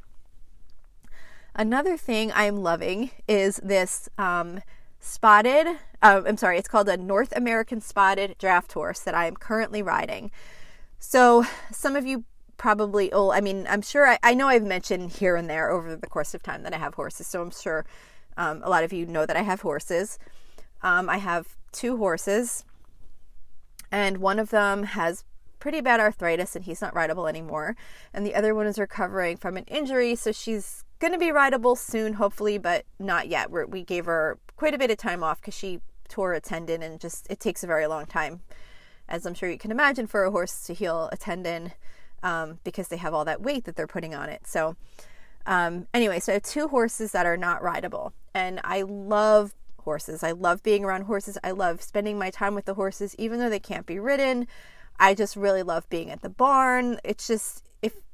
Another 1.54 1.96
thing 1.96 2.30
I'm 2.34 2.58
loving 2.58 3.10
is 3.26 3.56
this 3.64 4.08
um, 4.16 4.60
spotted, 5.00 5.66
uh, 6.02 6.22
I'm 6.26 6.36
sorry, 6.36 6.58
it's 6.58 6.68
called 6.68 6.88
a 6.88 6.96
North 6.96 7.32
American 7.36 7.80
Spotted 7.80 8.36
Draft 8.38 8.72
Horse 8.72 9.00
that 9.00 9.14
I 9.14 9.26
am 9.26 9.36
currently 9.36 9.82
riding. 9.82 10.30
So, 10.98 11.44
some 11.70 11.96
of 11.96 12.06
you 12.06 12.24
probably, 12.56 13.12
oh, 13.12 13.30
I 13.30 13.40
mean, 13.40 13.66
I'm 13.68 13.82
sure 13.82 14.06
I, 14.06 14.18
I 14.22 14.34
know 14.34 14.48
I've 14.48 14.64
mentioned 14.64 15.12
here 15.12 15.36
and 15.36 15.48
there 15.48 15.70
over 15.70 15.94
the 15.94 16.06
course 16.06 16.34
of 16.34 16.42
time 16.42 16.62
that 16.64 16.74
I 16.74 16.78
have 16.78 16.94
horses. 16.94 17.26
So, 17.26 17.40
I'm 17.42 17.50
sure 17.50 17.84
um, 18.36 18.62
a 18.64 18.70
lot 18.70 18.84
of 18.84 18.92
you 18.92 19.06
know 19.06 19.26
that 19.26 19.36
I 19.36 19.42
have 19.42 19.60
horses. 19.60 20.18
Um, 20.82 21.08
I 21.08 21.18
have 21.18 21.56
two 21.72 21.96
horses, 21.96 22.64
and 23.90 24.18
one 24.18 24.38
of 24.38 24.50
them 24.50 24.84
has 24.84 25.24
pretty 25.58 25.80
bad 25.80 26.00
arthritis 26.00 26.54
and 26.54 26.64
he's 26.64 26.80
not 26.80 26.94
rideable 26.94 27.26
anymore. 27.26 27.76
And 28.14 28.24
the 28.24 28.34
other 28.34 28.54
one 28.54 28.66
is 28.66 28.78
recovering 28.78 29.36
from 29.36 29.56
an 29.56 29.64
injury, 29.64 30.14
so 30.14 30.32
she's 30.32 30.84
going 30.98 31.12
to 31.12 31.18
be 31.18 31.30
rideable 31.30 31.76
soon, 31.76 32.14
hopefully, 32.14 32.58
but 32.58 32.84
not 32.98 33.28
yet. 33.28 33.50
We're, 33.50 33.66
we 33.66 33.82
gave 33.82 34.06
her 34.06 34.38
quite 34.56 34.74
a 34.74 34.78
bit 34.78 34.90
of 34.90 34.96
time 34.96 35.22
off 35.22 35.40
because 35.40 35.54
she 35.54 35.80
tore 36.08 36.32
a 36.32 36.40
tendon 36.40 36.82
and 36.82 37.00
just 37.00 37.26
it 37.30 37.40
takes 37.40 37.62
a 37.62 37.66
very 37.66 37.86
long 37.86 38.06
time, 38.06 38.40
as 39.08 39.26
I'm 39.26 39.34
sure 39.34 39.50
you 39.50 39.58
can 39.58 39.70
imagine, 39.70 40.06
for 40.06 40.24
a 40.24 40.30
horse 40.30 40.64
to 40.66 40.74
heal 40.74 41.08
a 41.12 41.16
tendon 41.16 41.72
um, 42.22 42.58
because 42.64 42.88
they 42.88 42.96
have 42.96 43.14
all 43.14 43.24
that 43.24 43.42
weight 43.42 43.64
that 43.64 43.76
they're 43.76 43.86
putting 43.86 44.14
on 44.14 44.28
it. 44.28 44.46
So, 44.46 44.76
um, 45.46 45.86
anyway, 45.94 46.20
so 46.20 46.32
I 46.32 46.34
have 46.34 46.42
two 46.42 46.68
horses 46.68 47.12
that 47.12 47.26
are 47.26 47.36
not 47.36 47.62
rideable, 47.62 48.12
and 48.34 48.60
I 48.64 48.82
love 48.82 49.54
horses. 49.82 50.22
I 50.22 50.32
love 50.32 50.62
being 50.62 50.84
around 50.84 51.02
horses. 51.02 51.38
I 51.42 51.52
love 51.52 51.80
spending 51.82 52.18
my 52.18 52.30
time 52.30 52.54
with 52.54 52.64
the 52.66 52.74
horses, 52.74 53.14
even 53.18 53.38
though 53.38 53.48
they 53.48 53.60
can't 53.60 53.86
be 53.86 53.98
ridden. 53.98 54.46
I 54.98 55.14
just 55.14 55.36
really 55.36 55.62
love 55.62 55.88
being 55.88 56.10
at 56.10 56.22
the 56.22 56.28
barn. 56.28 56.98
It's 57.04 57.26
just 57.26 57.62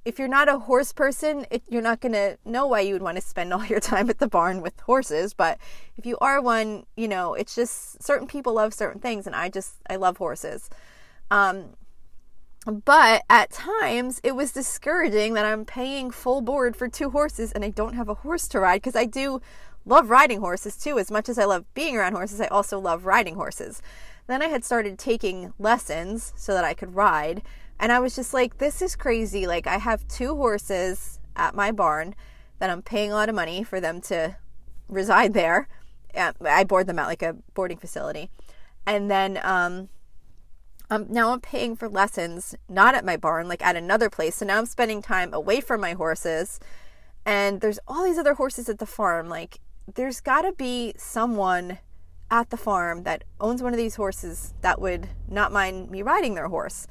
if 0.05 0.19
you're 0.19 0.29
not 0.29 0.49
a 0.49 0.59
horse 0.59 0.93
person, 0.93 1.47
it, 1.51 1.63
you're 1.69 1.83
not 1.83 2.01
going 2.01 2.13
to 2.13 2.37
know 2.45 2.67
why 2.67 2.81
you 2.81 2.93
would 2.93 3.03
want 3.03 3.17
to 3.17 3.23
spend 3.23 3.53
all 3.53 3.65
your 3.65 3.81
time 3.93 4.11
at 4.11 4.19
the 4.19 4.29
barn 4.29 4.61
with 4.61 4.79
horses, 4.81 5.35
but 5.35 5.59
if 5.97 6.05
you 6.05 6.19
are 6.21 6.41
one, 6.41 6.85
you 6.97 7.09
know, 7.09 7.35
it's 7.35 7.55
just 7.55 8.03
certain 8.03 8.27
people 8.27 8.55
love 8.55 8.75
certain 8.75 9.01
things 9.01 9.27
and 9.27 9.35
I 9.35 9.49
just 9.49 9.77
I 9.89 9.97
love 9.97 10.19
horses. 10.19 10.69
Um 11.31 11.71
but 12.67 13.25
at 13.29 13.51
times 13.51 14.21
it 14.25 14.35
was 14.35 14.53
discouraging 14.53 15.35
that 15.35 15.45
I'm 15.45 15.67
paying 15.67 16.11
full 16.11 16.41
board 16.41 16.77
for 16.77 16.89
two 16.89 17.11
horses 17.11 17.53
and 17.53 17.65
I 17.65 17.69
don't 17.71 17.95
have 17.95 18.09
a 18.09 18.15
horse 18.15 18.49
to 18.49 18.61
ride 18.61 18.81
because 18.81 18.97
I 18.97 19.05
do 19.05 19.41
love 19.85 20.09
riding 20.09 20.41
horses 20.41 20.77
too. 20.77 20.99
As 20.99 21.11
much 21.11 21.29
as 21.29 21.39
I 21.39 21.45
love 21.45 21.67
being 21.75 21.97
around 21.97 22.15
horses, 22.15 22.41
I 22.41 22.47
also 22.47 22.79
love 22.79 23.05
riding 23.05 23.35
horses. 23.35 23.83
Then 24.27 24.41
I 24.41 24.47
had 24.47 24.65
started 24.65 24.99
taking 24.99 25.53
lessons 25.59 26.33
so 26.37 26.55
that 26.55 26.65
I 26.65 26.73
could 26.73 26.95
ride. 26.95 27.43
And 27.79 27.93
I 27.93 27.99
was 27.99 28.15
just 28.15 28.33
like, 28.33 28.59
this 28.59 28.81
is 28.81 28.97
crazy. 28.97 29.47
Like, 29.47 29.67
I 29.67 29.79
have 29.79 30.07
two 30.09 30.35
horses 30.37 31.19
at 31.37 31.55
my 31.55 31.73
barn 31.73 32.15
that 32.59 32.71
I'm 32.71 32.83
paying 32.83 33.11
a 33.11 33.15
lot 33.15 33.29
of 33.29 33.35
money 33.35 33.65
for 33.65 33.81
them 33.81 34.01
to 34.03 34.37
reside 34.89 35.35
there. 35.35 35.69
I 36.17 36.65
board 36.65 36.87
them 36.87 36.99
at 36.99 37.07
like 37.07 37.23
a 37.23 37.37
boarding 37.55 37.79
facility. 37.79 38.31
And 38.87 39.11
then 39.11 39.41
um, 39.43 39.89
um, 40.91 41.07
now 41.09 41.33
I'm 41.33 41.41
paying 41.41 41.75
for 41.75 41.89
lessons, 41.89 42.55
not 42.69 42.95
at 42.95 43.05
my 43.05 43.17
barn, 43.17 43.49
like 43.49 43.63
at 43.63 43.77
another 43.77 44.09
place. 44.09 44.37
So 44.37 44.47
now 44.47 44.59
I'm 44.59 44.67
spending 44.67 45.03
time 45.03 45.35
away 45.35 45.61
from 45.61 45.81
my 45.81 45.93
horses. 45.93 46.61
And 47.27 47.61
there's 47.61 47.79
all 47.89 48.05
these 48.05 48.19
other 48.19 48.35
horses 48.35 48.69
at 48.69 48.79
the 48.79 48.87
farm. 48.87 49.29
Like, 49.29 49.61
there's 49.93 50.21
got 50.21 50.43
to 50.43 50.53
be 50.53 50.95
someone 50.97 51.79
at 52.31 52.51
the 52.51 52.57
farm 52.57 53.03
that 53.05 53.25
owns 53.41 53.63
one 53.63 53.73
of 53.73 53.79
these 53.79 53.97
horses 53.97 54.55
that 54.61 54.81
would 54.81 55.09
not 55.29 55.53
mind 55.53 55.91
me 55.91 56.03
riding 56.03 56.35
their 56.35 56.49
horse. 56.49 56.87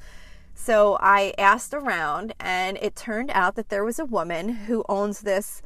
So 0.54 0.96
I 1.00 1.34
asked 1.36 1.74
around, 1.74 2.34
and 2.40 2.78
it 2.80 2.96
turned 2.96 3.30
out 3.32 3.56
that 3.56 3.68
there 3.68 3.84
was 3.84 3.98
a 3.98 4.04
woman 4.04 4.48
who 4.50 4.84
owns 4.88 5.20
this 5.20 5.60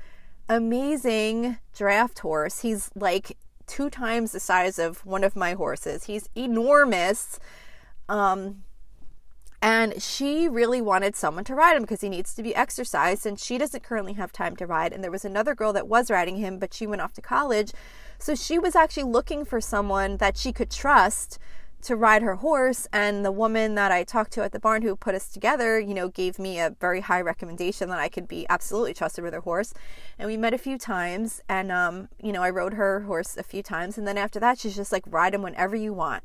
amazing 0.48 1.58
draft 1.74 2.18
horse. 2.20 2.60
He's 2.60 2.90
like 2.94 3.36
two 3.66 3.90
times 3.90 4.32
the 4.32 4.40
size 4.40 4.78
of 4.78 5.04
one 5.04 5.22
of 5.22 5.36
my 5.36 5.52
horses, 5.52 6.04
he's 6.04 6.28
enormous. 6.34 7.38
Um, 8.08 8.64
and 9.60 10.00
she 10.00 10.48
really 10.48 10.80
wanted 10.80 11.16
someone 11.16 11.44
to 11.44 11.54
ride 11.54 11.76
him 11.76 11.82
because 11.82 12.00
he 12.00 12.08
needs 12.08 12.32
to 12.34 12.42
be 12.42 12.54
exercised, 12.54 13.26
and 13.26 13.38
she 13.38 13.58
doesn't 13.58 13.82
currently 13.82 14.12
have 14.14 14.32
time 14.32 14.56
to 14.56 14.66
ride. 14.66 14.92
And 14.92 15.02
there 15.02 15.10
was 15.10 15.24
another 15.24 15.54
girl 15.54 15.72
that 15.72 15.88
was 15.88 16.10
riding 16.10 16.36
him, 16.36 16.58
but 16.58 16.72
she 16.72 16.86
went 16.86 17.02
off 17.02 17.12
to 17.14 17.20
college. 17.20 17.72
So 18.18 18.34
she 18.34 18.58
was 18.58 18.76
actually 18.76 19.10
looking 19.10 19.44
for 19.44 19.60
someone 19.60 20.16
that 20.18 20.36
she 20.36 20.52
could 20.52 20.70
trust 20.70 21.38
to 21.82 21.96
ride 21.96 22.22
her 22.22 22.36
horse 22.36 22.88
and 22.92 23.24
the 23.24 23.32
woman 23.32 23.74
that 23.76 23.92
I 23.92 24.02
talked 24.02 24.32
to 24.32 24.42
at 24.42 24.52
the 24.52 24.58
barn 24.58 24.82
who 24.82 24.96
put 24.96 25.14
us 25.14 25.28
together, 25.28 25.78
you 25.78 25.94
know, 25.94 26.08
gave 26.08 26.38
me 26.38 26.58
a 26.58 26.74
very 26.80 27.00
high 27.00 27.20
recommendation 27.20 27.88
that 27.90 28.00
I 28.00 28.08
could 28.08 28.26
be 28.26 28.46
absolutely 28.50 28.94
trusted 28.94 29.22
with 29.22 29.32
her 29.32 29.40
horse. 29.40 29.72
And 30.18 30.28
we 30.28 30.36
met 30.36 30.54
a 30.54 30.58
few 30.58 30.76
times 30.76 31.40
and 31.48 31.70
um, 31.70 32.08
you 32.20 32.32
know, 32.32 32.42
I 32.42 32.50
rode 32.50 32.74
her 32.74 33.00
horse 33.00 33.36
a 33.36 33.42
few 33.42 33.62
times 33.62 33.96
and 33.96 34.08
then 34.08 34.18
after 34.18 34.40
that 34.40 34.58
she's 34.58 34.74
just 34.76 34.92
like 34.92 35.04
ride 35.06 35.34
him 35.34 35.42
whenever 35.42 35.76
you 35.76 35.92
want. 35.92 36.24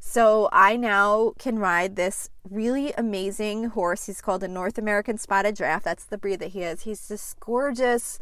So 0.00 0.48
I 0.50 0.76
now 0.76 1.34
can 1.38 1.58
ride 1.58 1.96
this 1.96 2.30
really 2.48 2.92
amazing 2.92 3.64
horse. 3.64 4.06
He's 4.06 4.22
called 4.22 4.42
a 4.42 4.48
North 4.48 4.78
American 4.78 5.18
Spotted 5.18 5.54
Draft. 5.54 5.84
That's 5.84 6.04
the 6.04 6.18
breed 6.18 6.40
that 6.40 6.48
he 6.48 6.62
is. 6.62 6.82
He's 6.82 7.08
this 7.08 7.34
gorgeous 7.38 8.18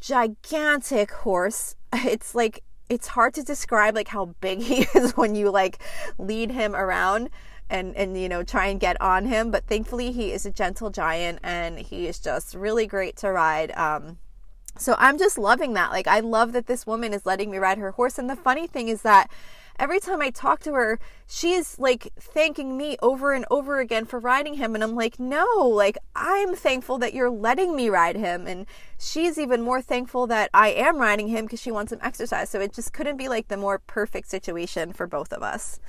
gigantic 0.00 1.10
horse. 1.10 1.74
It's 2.04 2.34
like 2.34 2.62
it's 2.88 3.08
hard 3.08 3.34
to 3.34 3.42
describe 3.42 3.94
like 3.94 4.08
how 4.08 4.26
big 4.40 4.60
he 4.62 4.86
is 4.94 5.16
when 5.16 5.34
you 5.34 5.50
like 5.50 5.78
lead 6.18 6.50
him 6.50 6.74
around 6.74 7.30
and 7.68 7.96
and 7.96 8.20
you 8.20 8.28
know 8.28 8.42
try 8.42 8.66
and 8.66 8.80
get 8.80 9.00
on 9.00 9.26
him 9.26 9.50
but 9.50 9.66
thankfully 9.66 10.12
he 10.12 10.32
is 10.32 10.46
a 10.46 10.50
gentle 10.50 10.90
giant 10.90 11.38
and 11.42 11.78
he 11.78 12.06
is 12.06 12.18
just 12.18 12.54
really 12.54 12.86
great 12.86 13.16
to 13.16 13.30
ride 13.30 13.72
um 13.72 14.18
so 14.78 14.94
i'm 14.98 15.18
just 15.18 15.36
loving 15.36 15.72
that 15.72 15.90
like 15.90 16.06
i 16.06 16.20
love 16.20 16.52
that 16.52 16.66
this 16.66 16.86
woman 16.86 17.12
is 17.12 17.26
letting 17.26 17.50
me 17.50 17.58
ride 17.58 17.78
her 17.78 17.92
horse 17.92 18.18
and 18.18 18.30
the 18.30 18.36
funny 18.36 18.66
thing 18.66 18.88
is 18.88 19.02
that 19.02 19.28
every 19.78 20.00
time 20.00 20.20
I 20.20 20.30
talk 20.30 20.60
to 20.60 20.72
her, 20.74 20.98
she's 21.26 21.78
like 21.78 22.12
thanking 22.18 22.76
me 22.76 22.96
over 23.02 23.32
and 23.32 23.44
over 23.50 23.78
again 23.80 24.04
for 24.04 24.18
riding 24.18 24.54
him. 24.54 24.74
And 24.74 24.82
I'm 24.82 24.94
like, 24.94 25.18
no, 25.18 25.46
like 25.62 25.98
I'm 26.14 26.54
thankful 26.54 26.98
that 26.98 27.14
you're 27.14 27.30
letting 27.30 27.76
me 27.76 27.88
ride 27.88 28.16
him. 28.16 28.46
And 28.46 28.66
she's 28.98 29.38
even 29.38 29.62
more 29.62 29.82
thankful 29.82 30.26
that 30.28 30.50
I 30.54 30.68
am 30.68 30.98
riding 30.98 31.28
him 31.28 31.44
because 31.44 31.60
she 31.60 31.70
wants 31.70 31.90
some 31.90 32.00
exercise. 32.02 32.50
So 32.50 32.60
it 32.60 32.72
just 32.72 32.92
couldn't 32.92 33.16
be 33.16 33.28
like 33.28 33.48
the 33.48 33.56
more 33.56 33.78
perfect 33.78 34.28
situation 34.28 34.92
for 34.92 35.06
both 35.06 35.32
of 35.32 35.42
us. 35.42 35.80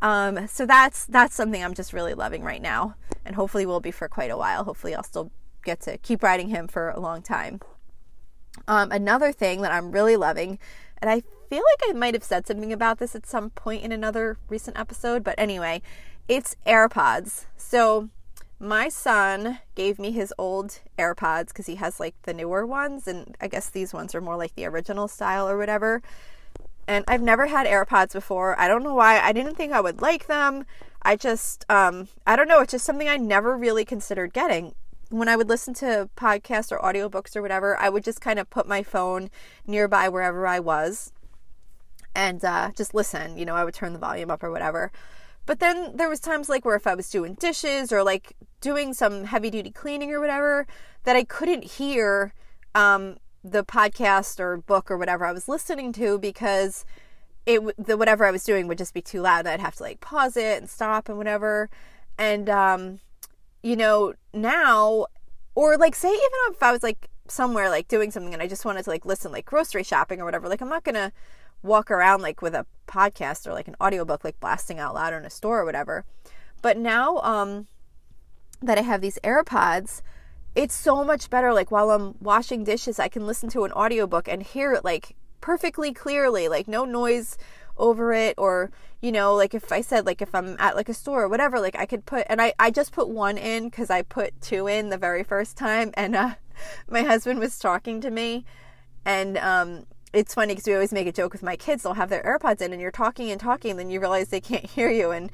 Um, 0.00 0.46
so 0.46 0.64
that's 0.64 1.06
that's 1.06 1.34
something 1.34 1.62
I'm 1.62 1.74
just 1.74 1.92
really 1.92 2.14
loving 2.14 2.44
right 2.44 2.62
now, 2.62 2.94
and 3.24 3.34
hopefully 3.34 3.66
will 3.66 3.80
be 3.80 3.90
for 3.90 4.08
quite 4.08 4.30
a 4.30 4.36
while. 4.36 4.62
Hopefully, 4.64 4.94
I'll 4.94 5.02
still 5.02 5.32
get 5.64 5.80
to 5.80 5.98
keep 5.98 6.22
riding 6.22 6.48
him 6.48 6.68
for 6.68 6.90
a 6.90 7.00
long 7.00 7.20
time. 7.20 7.60
Um, 8.68 8.92
another 8.92 9.32
thing 9.32 9.62
that 9.62 9.72
I'm 9.72 9.90
really 9.90 10.16
loving, 10.16 10.58
and 11.02 11.10
I 11.10 11.22
feel 11.48 11.62
like 11.72 11.90
I 11.90 11.98
might 11.98 12.14
have 12.14 12.24
said 12.24 12.46
something 12.46 12.72
about 12.72 12.98
this 12.98 13.14
at 13.14 13.26
some 13.26 13.50
point 13.50 13.82
in 13.82 13.92
another 13.92 14.38
recent 14.48 14.78
episode, 14.78 15.24
but 15.24 15.34
anyway, 15.38 15.80
it's 16.28 16.56
AirPods. 16.66 17.46
So 17.56 18.10
my 18.60 18.88
son 18.88 19.60
gave 19.74 19.98
me 19.98 20.10
his 20.10 20.34
old 20.36 20.80
AirPods 20.98 21.48
because 21.48 21.66
he 21.66 21.76
has 21.76 21.98
like 21.98 22.14
the 22.22 22.34
newer 22.34 22.66
ones, 22.66 23.08
and 23.08 23.36
I 23.40 23.48
guess 23.48 23.70
these 23.70 23.94
ones 23.94 24.14
are 24.14 24.20
more 24.20 24.36
like 24.36 24.54
the 24.56 24.66
original 24.66 25.08
style 25.08 25.48
or 25.48 25.56
whatever. 25.56 26.02
And 26.86 27.04
I've 27.08 27.22
never 27.22 27.46
had 27.46 27.66
AirPods 27.66 28.12
before. 28.12 28.58
I 28.58 28.68
don't 28.68 28.82
know 28.82 28.94
why. 28.94 29.20
I 29.20 29.32
didn't 29.32 29.56
think 29.56 29.72
I 29.72 29.80
would 29.80 30.00
like 30.00 30.26
them. 30.26 30.64
I 31.02 31.16
just, 31.16 31.64
um, 31.70 32.08
I 32.26 32.34
don't 32.34 32.48
know. 32.48 32.60
It's 32.60 32.72
just 32.72 32.84
something 32.84 33.08
I 33.08 33.16
never 33.16 33.56
really 33.56 33.84
considered 33.84 34.32
getting. 34.32 34.74
When 35.10 35.28
I 35.28 35.36
would 35.36 35.48
listen 35.48 35.72
to 35.74 36.10
podcasts 36.16 36.72
or 36.72 36.78
audiobooks 36.78 37.36
or 37.36 37.42
whatever, 37.42 37.76
I 37.78 37.88
would 37.88 38.04
just 38.04 38.20
kind 38.20 38.38
of 38.38 38.50
put 38.50 38.66
my 38.66 38.82
phone 38.82 39.30
nearby 39.66 40.08
wherever 40.08 40.46
I 40.46 40.60
was 40.60 41.12
and 42.14 42.44
uh, 42.44 42.70
just 42.76 42.94
listen. 42.94 43.38
You 43.38 43.44
know, 43.44 43.54
I 43.54 43.64
would 43.64 43.74
turn 43.74 43.92
the 43.92 43.98
volume 43.98 44.30
up 44.30 44.42
or 44.42 44.50
whatever. 44.50 44.92
But 45.46 45.60
then 45.60 45.96
there 45.96 46.10
was 46.10 46.20
times 46.20 46.48
like 46.48 46.64
where 46.64 46.76
if 46.76 46.86
I 46.86 46.94
was 46.94 47.08
doing 47.08 47.34
dishes 47.34 47.90
or 47.90 48.02
like 48.02 48.36
doing 48.60 48.92
some 48.92 49.24
heavy 49.24 49.48
duty 49.48 49.70
cleaning 49.70 50.12
or 50.12 50.20
whatever, 50.20 50.66
that 51.04 51.16
I 51.16 51.24
couldn't 51.24 51.64
hear 51.64 52.34
um, 52.74 53.16
the 53.42 53.64
podcast 53.64 54.40
or 54.40 54.58
book 54.58 54.90
or 54.90 54.98
whatever 54.98 55.24
I 55.24 55.32
was 55.32 55.48
listening 55.48 55.92
to 55.94 56.18
because 56.18 56.84
it 57.46 57.62
the 57.78 57.96
whatever 57.96 58.26
I 58.26 58.30
was 58.30 58.44
doing 58.44 58.68
would 58.68 58.78
just 58.78 58.92
be 58.92 59.00
too 59.00 59.22
loud. 59.22 59.46
I'd 59.46 59.60
have 59.60 59.76
to 59.76 59.82
like 59.82 60.00
pause 60.00 60.36
it 60.36 60.58
and 60.58 60.68
stop 60.68 61.08
and 61.08 61.16
whatever. 61.16 61.70
And 62.18 62.50
um, 62.50 63.00
you 63.62 63.74
know 63.74 64.14
now, 64.34 65.06
or 65.54 65.78
like 65.78 65.94
say 65.94 66.08
even 66.08 66.30
if 66.50 66.62
I 66.62 66.72
was 66.72 66.82
like 66.82 67.08
somewhere 67.26 67.70
like 67.70 67.88
doing 67.88 68.10
something 68.10 68.32
and 68.34 68.42
I 68.42 68.48
just 68.48 68.64
wanted 68.64 68.84
to 68.84 68.90
like 68.90 69.06
listen 69.06 69.32
like 69.32 69.46
grocery 69.46 69.82
shopping 69.82 70.20
or 70.20 70.26
whatever, 70.26 70.46
like 70.46 70.60
I'm 70.60 70.68
not 70.68 70.84
gonna 70.84 71.10
walk 71.62 71.90
around 71.90 72.22
like 72.22 72.42
with 72.42 72.54
a 72.54 72.66
podcast 72.86 73.46
or 73.46 73.52
like 73.52 73.68
an 73.68 73.76
audiobook 73.80 74.24
like 74.24 74.40
blasting 74.40 74.78
out 74.78 74.94
loud 74.94 75.12
in 75.12 75.24
a 75.24 75.30
store 75.30 75.60
or 75.60 75.64
whatever. 75.64 76.04
But 76.62 76.76
now 76.76 77.18
um 77.18 77.66
that 78.60 78.78
I 78.78 78.82
have 78.82 79.00
these 79.00 79.18
AirPods, 79.22 80.02
it's 80.54 80.74
so 80.74 81.04
much 81.04 81.30
better 81.30 81.52
like 81.52 81.70
while 81.70 81.90
I'm 81.90 82.16
washing 82.20 82.64
dishes, 82.64 82.98
I 82.98 83.08
can 83.08 83.26
listen 83.26 83.48
to 83.50 83.64
an 83.64 83.72
audiobook 83.72 84.28
and 84.28 84.42
hear 84.42 84.72
it 84.72 84.84
like 84.84 85.14
perfectly 85.40 85.92
clearly, 85.92 86.48
like 86.48 86.66
no 86.66 86.84
noise 86.84 87.38
over 87.78 88.12
it 88.12 88.34
or 88.36 88.70
you 89.00 89.12
know 89.12 89.34
like 89.34 89.54
if 89.54 89.70
i 89.72 89.80
said 89.80 90.04
like 90.04 90.20
if 90.20 90.34
i'm 90.34 90.56
at 90.58 90.76
like 90.76 90.88
a 90.88 90.94
store 90.94 91.22
or 91.22 91.28
whatever 91.28 91.60
like 91.60 91.76
i 91.76 91.86
could 91.86 92.04
put 92.04 92.26
and 92.28 92.42
i 92.42 92.52
i 92.58 92.70
just 92.70 92.92
put 92.92 93.08
one 93.08 93.38
in 93.38 93.68
because 93.68 93.90
i 93.90 94.02
put 94.02 94.38
two 94.40 94.66
in 94.66 94.88
the 94.88 94.98
very 94.98 95.22
first 95.22 95.56
time 95.56 95.90
and 95.94 96.16
uh 96.16 96.34
my 96.90 97.02
husband 97.02 97.38
was 97.38 97.58
talking 97.58 98.00
to 98.00 98.10
me 98.10 98.44
and 99.04 99.38
um 99.38 99.86
it's 100.12 100.34
funny 100.34 100.54
because 100.54 100.66
we 100.66 100.74
always 100.74 100.92
make 100.92 101.06
a 101.06 101.12
joke 101.12 101.32
with 101.32 101.42
my 101.42 101.56
kids. 101.56 101.82
They'll 101.82 101.94
have 101.94 102.10
their 102.10 102.22
AirPods 102.22 102.60
in, 102.60 102.72
and 102.72 102.80
you're 102.80 102.90
talking 102.90 103.30
and 103.30 103.40
talking, 103.40 103.72
and 103.72 103.80
then 103.80 103.90
you 103.90 104.00
realize 104.00 104.28
they 104.28 104.40
can't 104.40 104.66
hear 104.66 104.90
you. 104.90 105.10
And 105.10 105.30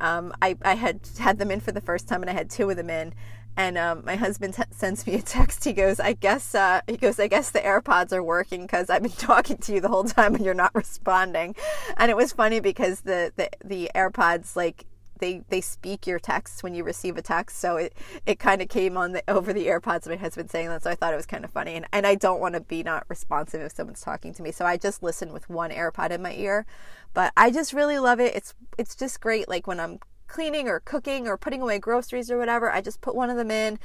um, 0.00 0.34
I, 0.42 0.56
I 0.62 0.74
had 0.74 1.00
had 1.18 1.38
them 1.38 1.50
in 1.50 1.60
for 1.60 1.72
the 1.72 1.80
first 1.80 2.08
time, 2.08 2.22
and 2.22 2.30
I 2.30 2.32
had 2.32 2.50
two 2.50 2.68
of 2.70 2.76
them 2.76 2.90
in. 2.90 3.14
And 3.58 3.78
um, 3.78 4.02
my 4.04 4.16
husband 4.16 4.54
t- 4.54 4.62
sends 4.70 5.06
me 5.06 5.14
a 5.14 5.22
text. 5.22 5.64
He 5.64 5.72
goes, 5.72 5.98
"I 6.00 6.12
guess," 6.12 6.54
uh, 6.54 6.82
he 6.86 6.96
goes, 6.96 7.18
"I 7.18 7.28
guess 7.28 7.50
the 7.50 7.60
AirPods 7.60 8.12
are 8.12 8.22
working 8.22 8.62
because 8.62 8.90
I've 8.90 9.02
been 9.02 9.10
talking 9.18 9.56
to 9.58 9.74
you 9.74 9.80
the 9.80 9.88
whole 9.88 10.04
time 10.04 10.34
and 10.34 10.44
you're 10.44 10.54
not 10.54 10.70
responding." 10.74 11.54
And 11.96 12.10
it 12.10 12.16
was 12.16 12.32
funny 12.32 12.60
because 12.60 13.02
the 13.02 13.32
the, 13.36 13.50
the 13.64 13.90
AirPods 13.94 14.56
like 14.56 14.84
they 15.18 15.42
they 15.48 15.60
speak 15.60 16.06
your 16.06 16.18
text 16.18 16.62
when 16.62 16.74
you 16.74 16.84
receive 16.84 17.16
a 17.16 17.22
text. 17.22 17.58
So 17.58 17.76
it 17.76 17.94
it 18.26 18.38
kind 18.38 18.62
of 18.62 18.68
came 18.68 18.96
on 18.96 19.12
the 19.12 19.22
over 19.28 19.52
the 19.52 19.66
airpods. 19.66 20.06
My 20.06 20.16
husband 20.16 20.50
saying 20.50 20.68
that 20.68 20.82
so 20.82 20.90
i 20.90 20.94
thought 20.94 21.12
it 21.12 21.16
was 21.16 21.26
kind 21.26 21.44
of 21.44 21.50
funny. 21.50 21.74
And, 21.74 21.86
and 21.92 22.06
i 22.06 22.14
don't 22.14 22.40
want 22.40 22.54
to 22.54 22.60
be 22.60 22.82
not 22.82 23.04
responsive 23.08 23.60
if 23.60 23.72
someone's 23.72 24.00
talking 24.00 24.34
to 24.34 24.42
me. 24.42 24.52
So 24.52 24.64
i 24.64 24.76
just 24.76 25.02
listen 25.02 25.32
with 25.32 25.48
one 25.48 25.70
airpod 25.70 26.10
in 26.10 26.22
my 26.22 26.34
ear. 26.34 26.66
But 27.14 27.32
i 27.36 27.50
just 27.50 27.72
really 27.72 27.98
love 27.98 28.20
it. 28.20 28.34
It's 28.34 28.54
it's 28.78 28.94
just 28.94 29.20
great 29.20 29.48
like 29.48 29.66
when 29.66 29.80
i'm 29.80 29.98
cleaning 30.26 30.68
or 30.68 30.80
cooking 30.80 31.28
or 31.28 31.36
putting 31.36 31.62
away 31.62 31.78
groceries 31.78 32.30
or 32.30 32.38
whatever 32.38 32.70
i 32.70 32.80
just 32.80 33.00
put 33.00 33.14
one 33.14 33.30
of 33.30 33.36
them 33.36 33.50
in 33.50 33.78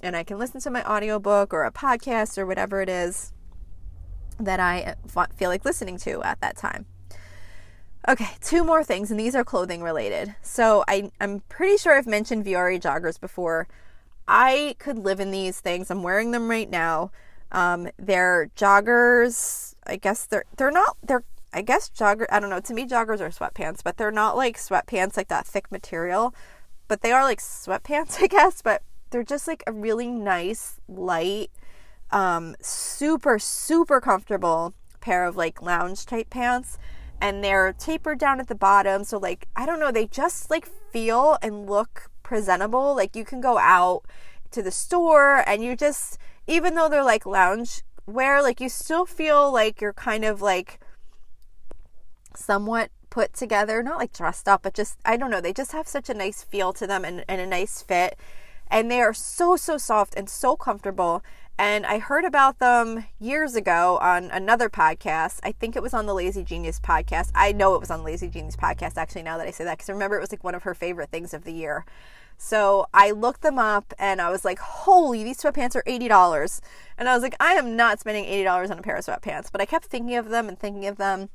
and 0.00 0.16
i 0.16 0.24
can 0.24 0.38
listen 0.38 0.60
to 0.60 0.70
my 0.70 0.82
audiobook 0.84 1.52
or 1.52 1.64
a 1.64 1.72
podcast 1.72 2.38
or 2.38 2.46
whatever 2.46 2.80
it 2.80 2.88
is 2.88 3.32
that 4.38 4.58
i 4.58 4.96
uh, 5.14 5.26
feel 5.36 5.50
like 5.50 5.64
listening 5.64 5.98
to 5.98 6.22
at 6.22 6.40
that 6.40 6.56
time 6.56 6.86
Okay, 8.08 8.30
two 8.40 8.64
more 8.64 8.82
things, 8.82 9.12
and 9.12 9.20
these 9.20 9.36
are 9.36 9.44
clothing 9.44 9.80
related. 9.80 10.34
So 10.42 10.82
I, 10.88 11.12
I'm 11.20 11.40
pretty 11.48 11.76
sure 11.76 11.96
I've 11.96 12.06
mentioned 12.06 12.44
Vuori 12.44 12.80
joggers 12.80 13.20
before. 13.20 13.68
I 14.26 14.74
could 14.80 14.98
live 14.98 15.20
in 15.20 15.30
these 15.30 15.60
things. 15.60 15.88
I'm 15.90 16.02
wearing 16.02 16.32
them 16.32 16.50
right 16.50 16.68
now. 16.68 17.12
Um, 17.52 17.88
they're 17.98 18.50
joggers. 18.56 19.74
I 19.86 19.96
guess 19.96 20.26
they're 20.26 20.44
they're 20.56 20.70
not 20.70 20.96
they're 21.02 21.24
I 21.52 21.62
guess 21.62 21.90
jogger. 21.90 22.26
I 22.30 22.40
don't 22.40 22.50
know. 22.50 22.60
To 22.60 22.74
me, 22.74 22.88
joggers 22.88 23.20
are 23.20 23.30
sweatpants, 23.30 23.84
but 23.84 23.98
they're 23.98 24.10
not 24.10 24.36
like 24.36 24.56
sweatpants 24.56 25.16
like 25.16 25.28
that 25.28 25.46
thick 25.46 25.70
material. 25.70 26.34
But 26.88 27.02
they 27.02 27.12
are 27.12 27.22
like 27.22 27.38
sweatpants, 27.40 28.18
I 28.22 28.26
guess. 28.26 28.62
But 28.62 28.82
they're 29.10 29.22
just 29.22 29.46
like 29.46 29.62
a 29.66 29.72
really 29.72 30.08
nice, 30.08 30.80
light, 30.88 31.50
um, 32.10 32.56
super 32.60 33.38
super 33.38 34.00
comfortable 34.00 34.74
pair 35.00 35.24
of 35.24 35.36
like 35.36 35.62
lounge 35.62 36.06
type 36.06 36.30
pants 36.30 36.78
and 37.22 37.42
they're 37.42 37.72
tapered 37.72 38.18
down 38.18 38.40
at 38.40 38.48
the 38.48 38.54
bottom. 38.54 39.04
So, 39.04 39.16
like, 39.16 39.46
I 39.54 39.64
don't 39.64 39.78
know, 39.78 39.92
they 39.92 40.08
just 40.08 40.50
like 40.50 40.66
feel 40.66 41.38
and 41.40 41.70
look 41.70 42.10
presentable. 42.24 42.96
Like, 42.96 43.14
you 43.14 43.24
can 43.24 43.40
go 43.40 43.58
out 43.58 44.02
to 44.50 44.60
the 44.60 44.72
store 44.72 45.44
and 45.46 45.62
you 45.62 45.76
just, 45.76 46.18
even 46.48 46.74
though 46.74 46.88
they're 46.88 47.04
like 47.04 47.24
lounge 47.24 47.82
wear, 48.06 48.42
like, 48.42 48.60
you 48.60 48.68
still 48.68 49.06
feel 49.06 49.52
like 49.52 49.80
you're 49.80 49.92
kind 49.92 50.24
of 50.24 50.42
like 50.42 50.80
somewhat 52.34 52.90
put 53.08 53.32
together, 53.32 53.84
not 53.84 53.98
like 53.98 54.12
dressed 54.12 54.48
up, 54.48 54.64
but 54.64 54.74
just, 54.74 54.98
I 55.04 55.16
don't 55.16 55.30
know, 55.30 55.40
they 55.40 55.52
just 55.52 55.70
have 55.70 55.86
such 55.86 56.10
a 56.10 56.14
nice 56.14 56.42
feel 56.42 56.72
to 56.72 56.88
them 56.88 57.04
and, 57.04 57.24
and 57.28 57.40
a 57.40 57.46
nice 57.46 57.82
fit. 57.82 58.18
And 58.68 58.90
they 58.90 59.00
are 59.00 59.14
so, 59.14 59.54
so 59.54 59.76
soft 59.76 60.14
and 60.16 60.28
so 60.28 60.56
comfortable. 60.56 61.22
And 61.58 61.86
I 61.86 61.98
heard 61.98 62.24
about 62.24 62.58
them 62.58 63.04
years 63.20 63.54
ago 63.54 63.98
on 64.00 64.30
another 64.30 64.68
podcast. 64.68 65.38
I 65.42 65.52
think 65.52 65.76
it 65.76 65.82
was 65.82 65.94
on 65.94 66.06
the 66.06 66.14
Lazy 66.14 66.42
Genius 66.42 66.80
podcast. 66.80 67.30
I 67.34 67.52
know 67.52 67.74
it 67.74 67.80
was 67.80 67.90
on 67.90 68.00
the 68.00 68.06
Lazy 68.06 68.28
Genius 68.28 68.56
podcast, 68.56 68.96
actually, 68.96 69.22
now 69.22 69.38
that 69.38 69.46
I 69.46 69.50
say 69.50 69.64
that, 69.64 69.78
because 69.78 69.88
I 69.88 69.92
remember 69.92 70.16
it 70.16 70.20
was 70.20 70.32
like 70.32 70.42
one 70.42 70.54
of 70.54 70.62
her 70.64 70.74
favorite 70.74 71.10
things 71.10 71.34
of 71.34 71.44
the 71.44 71.52
year. 71.52 71.84
So 72.38 72.86
I 72.92 73.12
looked 73.12 73.42
them 73.42 73.58
up 73.58 73.94
and 73.98 74.20
I 74.20 74.30
was 74.30 74.44
like, 74.44 74.58
holy, 74.58 75.22
these 75.22 75.40
sweatpants 75.40 75.76
are 75.76 75.84
$80. 75.84 76.60
And 76.98 77.08
I 77.08 77.14
was 77.14 77.22
like, 77.22 77.36
I 77.38 77.52
am 77.52 77.76
not 77.76 78.00
spending 78.00 78.24
$80 78.24 78.70
on 78.70 78.78
a 78.78 78.82
pair 78.82 78.96
of 78.96 79.04
sweatpants. 79.04 79.52
But 79.52 79.60
I 79.60 79.66
kept 79.66 79.84
thinking 79.84 80.16
of 80.16 80.30
them 80.30 80.48
and 80.48 80.58
thinking 80.58 80.86
of 80.86 80.96
them. 80.96 81.28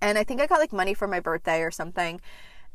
And 0.00 0.18
I 0.18 0.24
think 0.24 0.40
I 0.40 0.46
got 0.46 0.60
like 0.60 0.72
money 0.72 0.94
for 0.94 1.08
my 1.08 1.18
birthday 1.18 1.62
or 1.62 1.72
something. 1.72 2.20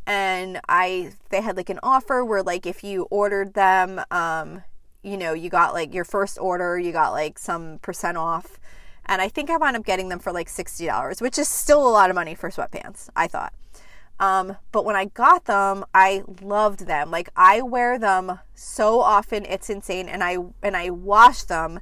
And 0.05 0.59
I, 0.67 1.13
they 1.29 1.39
had 1.39 1.55
like 1.55 1.69
an 1.69 1.79
offer 1.83 2.25
where 2.25 2.43
like 2.43 2.65
if 2.65 2.83
you 2.83 3.03
ordered 3.09 3.53
them, 3.53 4.01
um, 4.11 4.63
you 5.03 5.17
know, 5.17 5.33
you 5.33 5.49
got 5.49 5.73
like 5.73 5.93
your 5.93 6.05
first 6.05 6.37
order, 6.39 6.77
you 6.79 6.91
got 6.91 7.11
like 7.11 7.39
some 7.39 7.79
percent 7.79 8.17
off. 8.17 8.59
And 9.05 9.21
I 9.21 9.29
think 9.29 9.49
I 9.49 9.57
wound 9.57 9.75
up 9.75 9.85
getting 9.85 10.09
them 10.09 10.19
for 10.19 10.31
like 10.31 10.47
$60, 10.47 11.21
which 11.21 11.39
is 11.39 11.47
still 11.47 11.87
a 11.87 11.89
lot 11.89 12.09
of 12.09 12.15
money 12.15 12.35
for 12.35 12.49
sweatpants, 12.49 13.09
I 13.15 13.27
thought. 13.27 13.53
Um, 14.19 14.57
but 14.71 14.85
when 14.85 14.95
I 14.95 15.05
got 15.05 15.45
them, 15.45 15.83
I 15.95 16.23
loved 16.41 16.85
them. 16.85 17.09
Like 17.09 17.29
I 17.35 17.63
wear 17.63 17.97
them 17.97 18.39
so 18.53 19.01
often, 19.01 19.45
it's 19.45 19.69
insane. 19.69 20.07
And 20.07 20.23
I 20.23 20.37
and 20.61 20.77
I 20.77 20.91
wash 20.91 21.41
them 21.43 21.79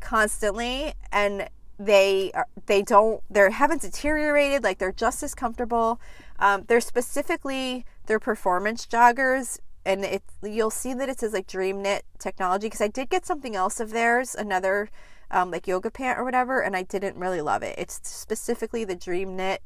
constantly, 0.00 0.94
and 1.12 1.48
they 1.78 2.32
they 2.64 2.80
don't 2.80 3.22
they 3.28 3.50
haven't 3.50 3.82
deteriorated. 3.82 4.62
Like 4.62 4.78
they're 4.78 4.92
just 4.92 5.22
as 5.22 5.34
comfortable. 5.34 6.00
Um, 6.38 6.64
they're 6.68 6.80
specifically 6.80 7.84
they're 8.06 8.18
performance 8.18 8.86
joggers 8.86 9.58
and 9.84 10.04
it 10.04 10.22
you'll 10.42 10.70
see 10.70 10.94
that 10.94 11.08
it 11.08 11.20
says 11.20 11.32
like 11.32 11.46
dream 11.46 11.82
knit 11.82 12.04
technology 12.18 12.66
because 12.66 12.80
i 12.80 12.88
did 12.88 13.10
get 13.10 13.26
something 13.26 13.54
else 13.54 13.80
of 13.80 13.90
theirs 13.90 14.34
another 14.34 14.88
um, 15.30 15.50
like 15.50 15.66
yoga 15.66 15.90
pant 15.90 16.18
or 16.18 16.24
whatever 16.24 16.62
and 16.62 16.76
i 16.76 16.82
didn't 16.82 17.16
really 17.16 17.40
love 17.40 17.62
it. 17.62 17.74
It's 17.78 18.00
specifically 18.04 18.84
the 18.84 18.94
dream 18.94 19.36
knit 19.36 19.62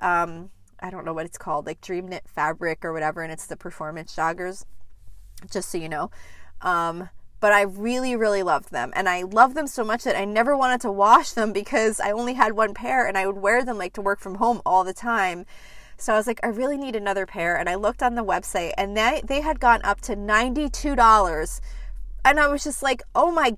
um, 0.00 0.50
i 0.80 0.90
don't 0.90 1.04
know 1.04 1.12
what 1.12 1.26
it's 1.26 1.38
called 1.38 1.66
like 1.66 1.80
dream 1.80 2.08
knit 2.08 2.24
fabric 2.26 2.84
or 2.84 2.92
whatever 2.92 3.22
and 3.22 3.32
it's 3.32 3.46
the 3.46 3.56
performance 3.56 4.14
joggers 4.14 4.64
just 5.50 5.70
so 5.70 5.78
you 5.78 5.88
know. 5.88 6.10
Um, 6.60 7.08
but 7.40 7.52
i 7.52 7.62
really 7.62 8.16
really 8.16 8.42
loved 8.42 8.72
them 8.72 8.92
and 8.96 9.08
i 9.08 9.22
loved 9.22 9.54
them 9.54 9.68
so 9.68 9.84
much 9.84 10.02
that 10.04 10.16
i 10.16 10.24
never 10.24 10.56
wanted 10.56 10.80
to 10.80 10.90
wash 10.90 11.30
them 11.30 11.52
because 11.60 12.00
i 12.00 12.10
only 12.10 12.34
had 12.34 12.52
one 12.52 12.74
pair 12.74 13.06
and 13.06 13.16
i 13.16 13.26
would 13.26 13.38
wear 13.38 13.64
them 13.64 13.78
like 13.78 13.92
to 13.92 14.02
work 14.02 14.20
from 14.20 14.36
home 14.36 14.60
all 14.66 14.84
the 14.84 14.92
time 14.92 15.46
so 15.98 16.14
I 16.14 16.16
was 16.16 16.28
like, 16.28 16.40
I 16.44 16.48
really 16.48 16.76
need 16.76 16.94
another 16.94 17.26
pair. 17.26 17.56
And 17.56 17.68
I 17.68 17.74
looked 17.74 18.02
on 18.02 18.14
the 18.14 18.24
website 18.24 18.72
and 18.78 18.96
they, 18.96 19.20
they 19.24 19.40
had 19.40 19.58
gone 19.58 19.80
up 19.82 20.00
to 20.02 20.14
$92. 20.14 21.60
And 22.24 22.40
I 22.40 22.46
was 22.46 22.62
just 22.62 22.82
like, 22.82 23.02
oh 23.16 23.32
my 23.32 23.56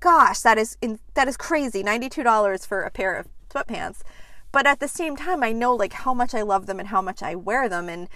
gosh, 0.00 0.40
that 0.40 0.58
is, 0.58 0.76
in, 0.82 0.98
that 1.14 1.28
is 1.28 1.36
crazy. 1.36 1.84
$92 1.84 2.66
for 2.66 2.82
a 2.82 2.90
pair 2.90 3.14
of 3.14 3.28
sweatpants. 3.48 4.02
But 4.50 4.66
at 4.66 4.80
the 4.80 4.88
same 4.88 5.16
time, 5.16 5.44
I 5.44 5.52
know 5.52 5.74
like 5.74 5.92
how 5.92 6.12
much 6.12 6.34
I 6.34 6.42
love 6.42 6.66
them 6.66 6.80
and 6.80 6.88
how 6.88 7.00
much 7.00 7.22
I 7.22 7.36
wear 7.36 7.68
them. 7.68 7.88
And 7.88 8.08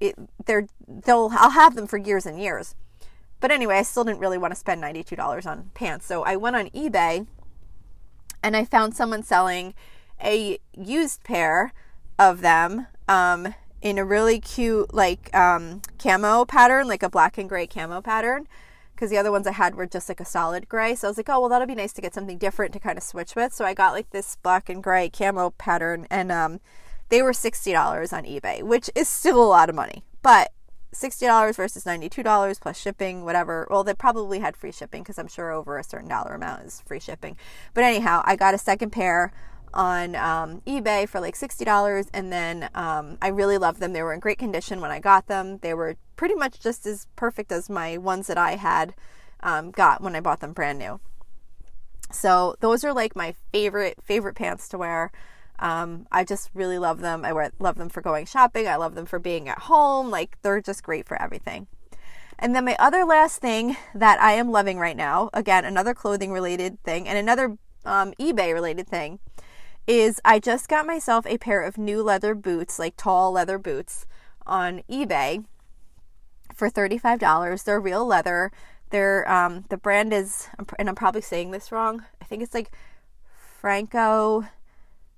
it, 0.00 0.16
they're, 0.44 0.66
they'll, 0.88 1.30
I'll 1.34 1.50
have 1.50 1.76
them 1.76 1.86
for 1.86 1.98
years 1.98 2.26
and 2.26 2.40
years. 2.40 2.74
But 3.38 3.52
anyway, 3.52 3.76
I 3.78 3.82
still 3.82 4.04
didn't 4.04 4.20
really 4.20 4.38
want 4.38 4.52
to 4.52 4.58
spend 4.58 4.82
$92 4.82 5.46
on 5.46 5.70
pants. 5.74 6.06
So 6.06 6.24
I 6.24 6.34
went 6.34 6.56
on 6.56 6.68
eBay 6.70 7.26
and 8.42 8.56
I 8.56 8.64
found 8.64 8.96
someone 8.96 9.22
selling 9.22 9.74
a 10.22 10.58
used 10.76 11.22
pair 11.22 11.72
of 12.18 12.40
them 12.40 12.86
um, 13.08 13.54
in 13.80 13.98
a 13.98 14.04
really 14.04 14.40
cute 14.40 14.94
like 14.94 15.34
um, 15.34 15.82
camo 15.98 16.44
pattern, 16.44 16.88
like 16.88 17.02
a 17.02 17.10
black 17.10 17.38
and 17.38 17.48
gray 17.48 17.66
camo 17.66 18.00
pattern. 18.00 18.46
Because 18.94 19.10
the 19.10 19.18
other 19.18 19.32
ones 19.32 19.48
I 19.48 19.52
had 19.52 19.74
were 19.74 19.86
just 19.86 20.08
like 20.08 20.20
a 20.20 20.24
solid 20.24 20.68
gray. 20.68 20.94
So 20.94 21.08
I 21.08 21.10
was 21.10 21.16
like, 21.16 21.28
oh, 21.28 21.40
well, 21.40 21.48
that'll 21.48 21.66
be 21.66 21.74
nice 21.74 21.92
to 21.94 22.00
get 22.00 22.14
something 22.14 22.38
different 22.38 22.72
to 22.74 22.78
kind 22.78 22.96
of 22.96 23.02
switch 23.02 23.34
with. 23.34 23.52
So 23.52 23.64
I 23.64 23.74
got 23.74 23.94
like 23.94 24.10
this 24.10 24.36
black 24.36 24.68
and 24.68 24.82
gray 24.82 25.08
camo 25.08 25.50
pattern, 25.50 26.06
and 26.08 26.30
um, 26.30 26.60
they 27.08 27.20
were 27.20 27.32
$60 27.32 28.12
on 28.12 28.24
eBay, 28.24 28.62
which 28.62 28.90
is 28.94 29.08
still 29.08 29.42
a 29.42 29.44
lot 29.44 29.68
of 29.68 29.74
money. 29.74 30.04
But 30.22 30.52
$60 30.94 31.56
versus 31.56 31.84
$92 31.84 32.60
plus 32.60 32.78
shipping, 32.78 33.24
whatever. 33.24 33.66
Well, 33.70 33.82
they 33.82 33.94
probably 33.94 34.38
had 34.40 34.56
free 34.56 34.72
shipping 34.72 35.02
because 35.02 35.18
I'm 35.18 35.26
sure 35.26 35.50
over 35.50 35.78
a 35.78 35.84
certain 35.84 36.08
dollar 36.08 36.34
amount 36.34 36.64
is 36.64 36.82
free 36.86 37.00
shipping. 37.00 37.36
But 37.74 37.84
anyhow, 37.84 38.22
I 38.24 38.36
got 38.36 38.54
a 38.54 38.58
second 38.58 38.90
pair 38.90 39.32
on 39.74 40.14
um, 40.16 40.60
eBay 40.66 41.08
for 41.08 41.20
like 41.20 41.34
$60. 41.34 42.08
And 42.12 42.32
then 42.32 42.68
um, 42.74 43.18
I 43.22 43.28
really 43.28 43.58
loved 43.58 43.80
them. 43.80 43.92
They 43.92 44.02
were 44.02 44.12
in 44.12 44.20
great 44.20 44.38
condition 44.38 44.80
when 44.80 44.90
I 44.90 45.00
got 45.00 45.26
them. 45.26 45.58
They 45.58 45.74
were 45.74 45.96
pretty 46.16 46.34
much 46.34 46.60
just 46.60 46.86
as 46.86 47.06
perfect 47.16 47.52
as 47.52 47.70
my 47.70 47.96
ones 47.98 48.26
that 48.26 48.38
I 48.38 48.56
had 48.56 48.94
um, 49.40 49.70
got 49.70 50.02
when 50.02 50.14
I 50.14 50.20
bought 50.20 50.40
them 50.40 50.52
brand 50.52 50.78
new. 50.78 51.00
So 52.10 52.56
those 52.60 52.84
are 52.84 52.92
like 52.92 53.16
my 53.16 53.34
favorite, 53.52 53.98
favorite 54.02 54.36
pants 54.36 54.68
to 54.68 54.78
wear. 54.78 55.10
Um, 55.58 56.06
I 56.10 56.24
just 56.24 56.50
really 56.54 56.78
love 56.78 57.00
them. 57.00 57.24
I 57.24 57.32
wear, 57.32 57.50
love 57.58 57.76
them 57.76 57.88
for 57.88 58.00
going 58.00 58.26
shopping. 58.26 58.66
I 58.66 58.76
love 58.76 58.94
them 58.94 59.06
for 59.06 59.18
being 59.18 59.48
at 59.48 59.60
home. 59.60 60.10
Like 60.10 60.36
they're 60.42 60.60
just 60.60 60.82
great 60.82 61.06
for 61.06 61.20
everything. 61.20 61.68
And 62.38 62.56
then 62.56 62.64
my 62.64 62.76
other 62.78 63.04
last 63.04 63.40
thing 63.40 63.76
that 63.94 64.20
I 64.20 64.32
am 64.32 64.50
loving 64.50 64.78
right 64.78 64.96
now, 64.96 65.30
again, 65.32 65.64
another 65.64 65.94
clothing 65.94 66.32
related 66.32 66.82
thing 66.82 67.06
and 67.06 67.16
another 67.16 67.56
um, 67.84 68.12
eBay 68.18 68.52
related 68.52 68.88
thing, 68.88 69.20
is 69.86 70.20
I 70.24 70.38
just 70.38 70.68
got 70.68 70.86
myself 70.86 71.26
a 71.26 71.38
pair 71.38 71.62
of 71.62 71.78
new 71.78 72.02
leather 72.02 72.34
boots, 72.34 72.78
like 72.78 72.96
tall 72.96 73.32
leather 73.32 73.58
boots, 73.58 74.06
on 74.46 74.82
eBay 74.90 75.44
for 76.54 76.70
$35. 76.70 77.64
They're 77.64 77.80
real 77.80 78.06
leather. 78.06 78.52
They're 78.90 79.28
um, 79.30 79.64
the 79.70 79.76
brand 79.76 80.12
is, 80.12 80.48
and 80.78 80.88
I'm 80.88 80.94
probably 80.94 81.22
saying 81.22 81.50
this 81.50 81.72
wrong. 81.72 82.04
I 82.20 82.24
think 82.24 82.42
it's 82.42 82.54
like 82.54 82.70
Franco 83.60 84.44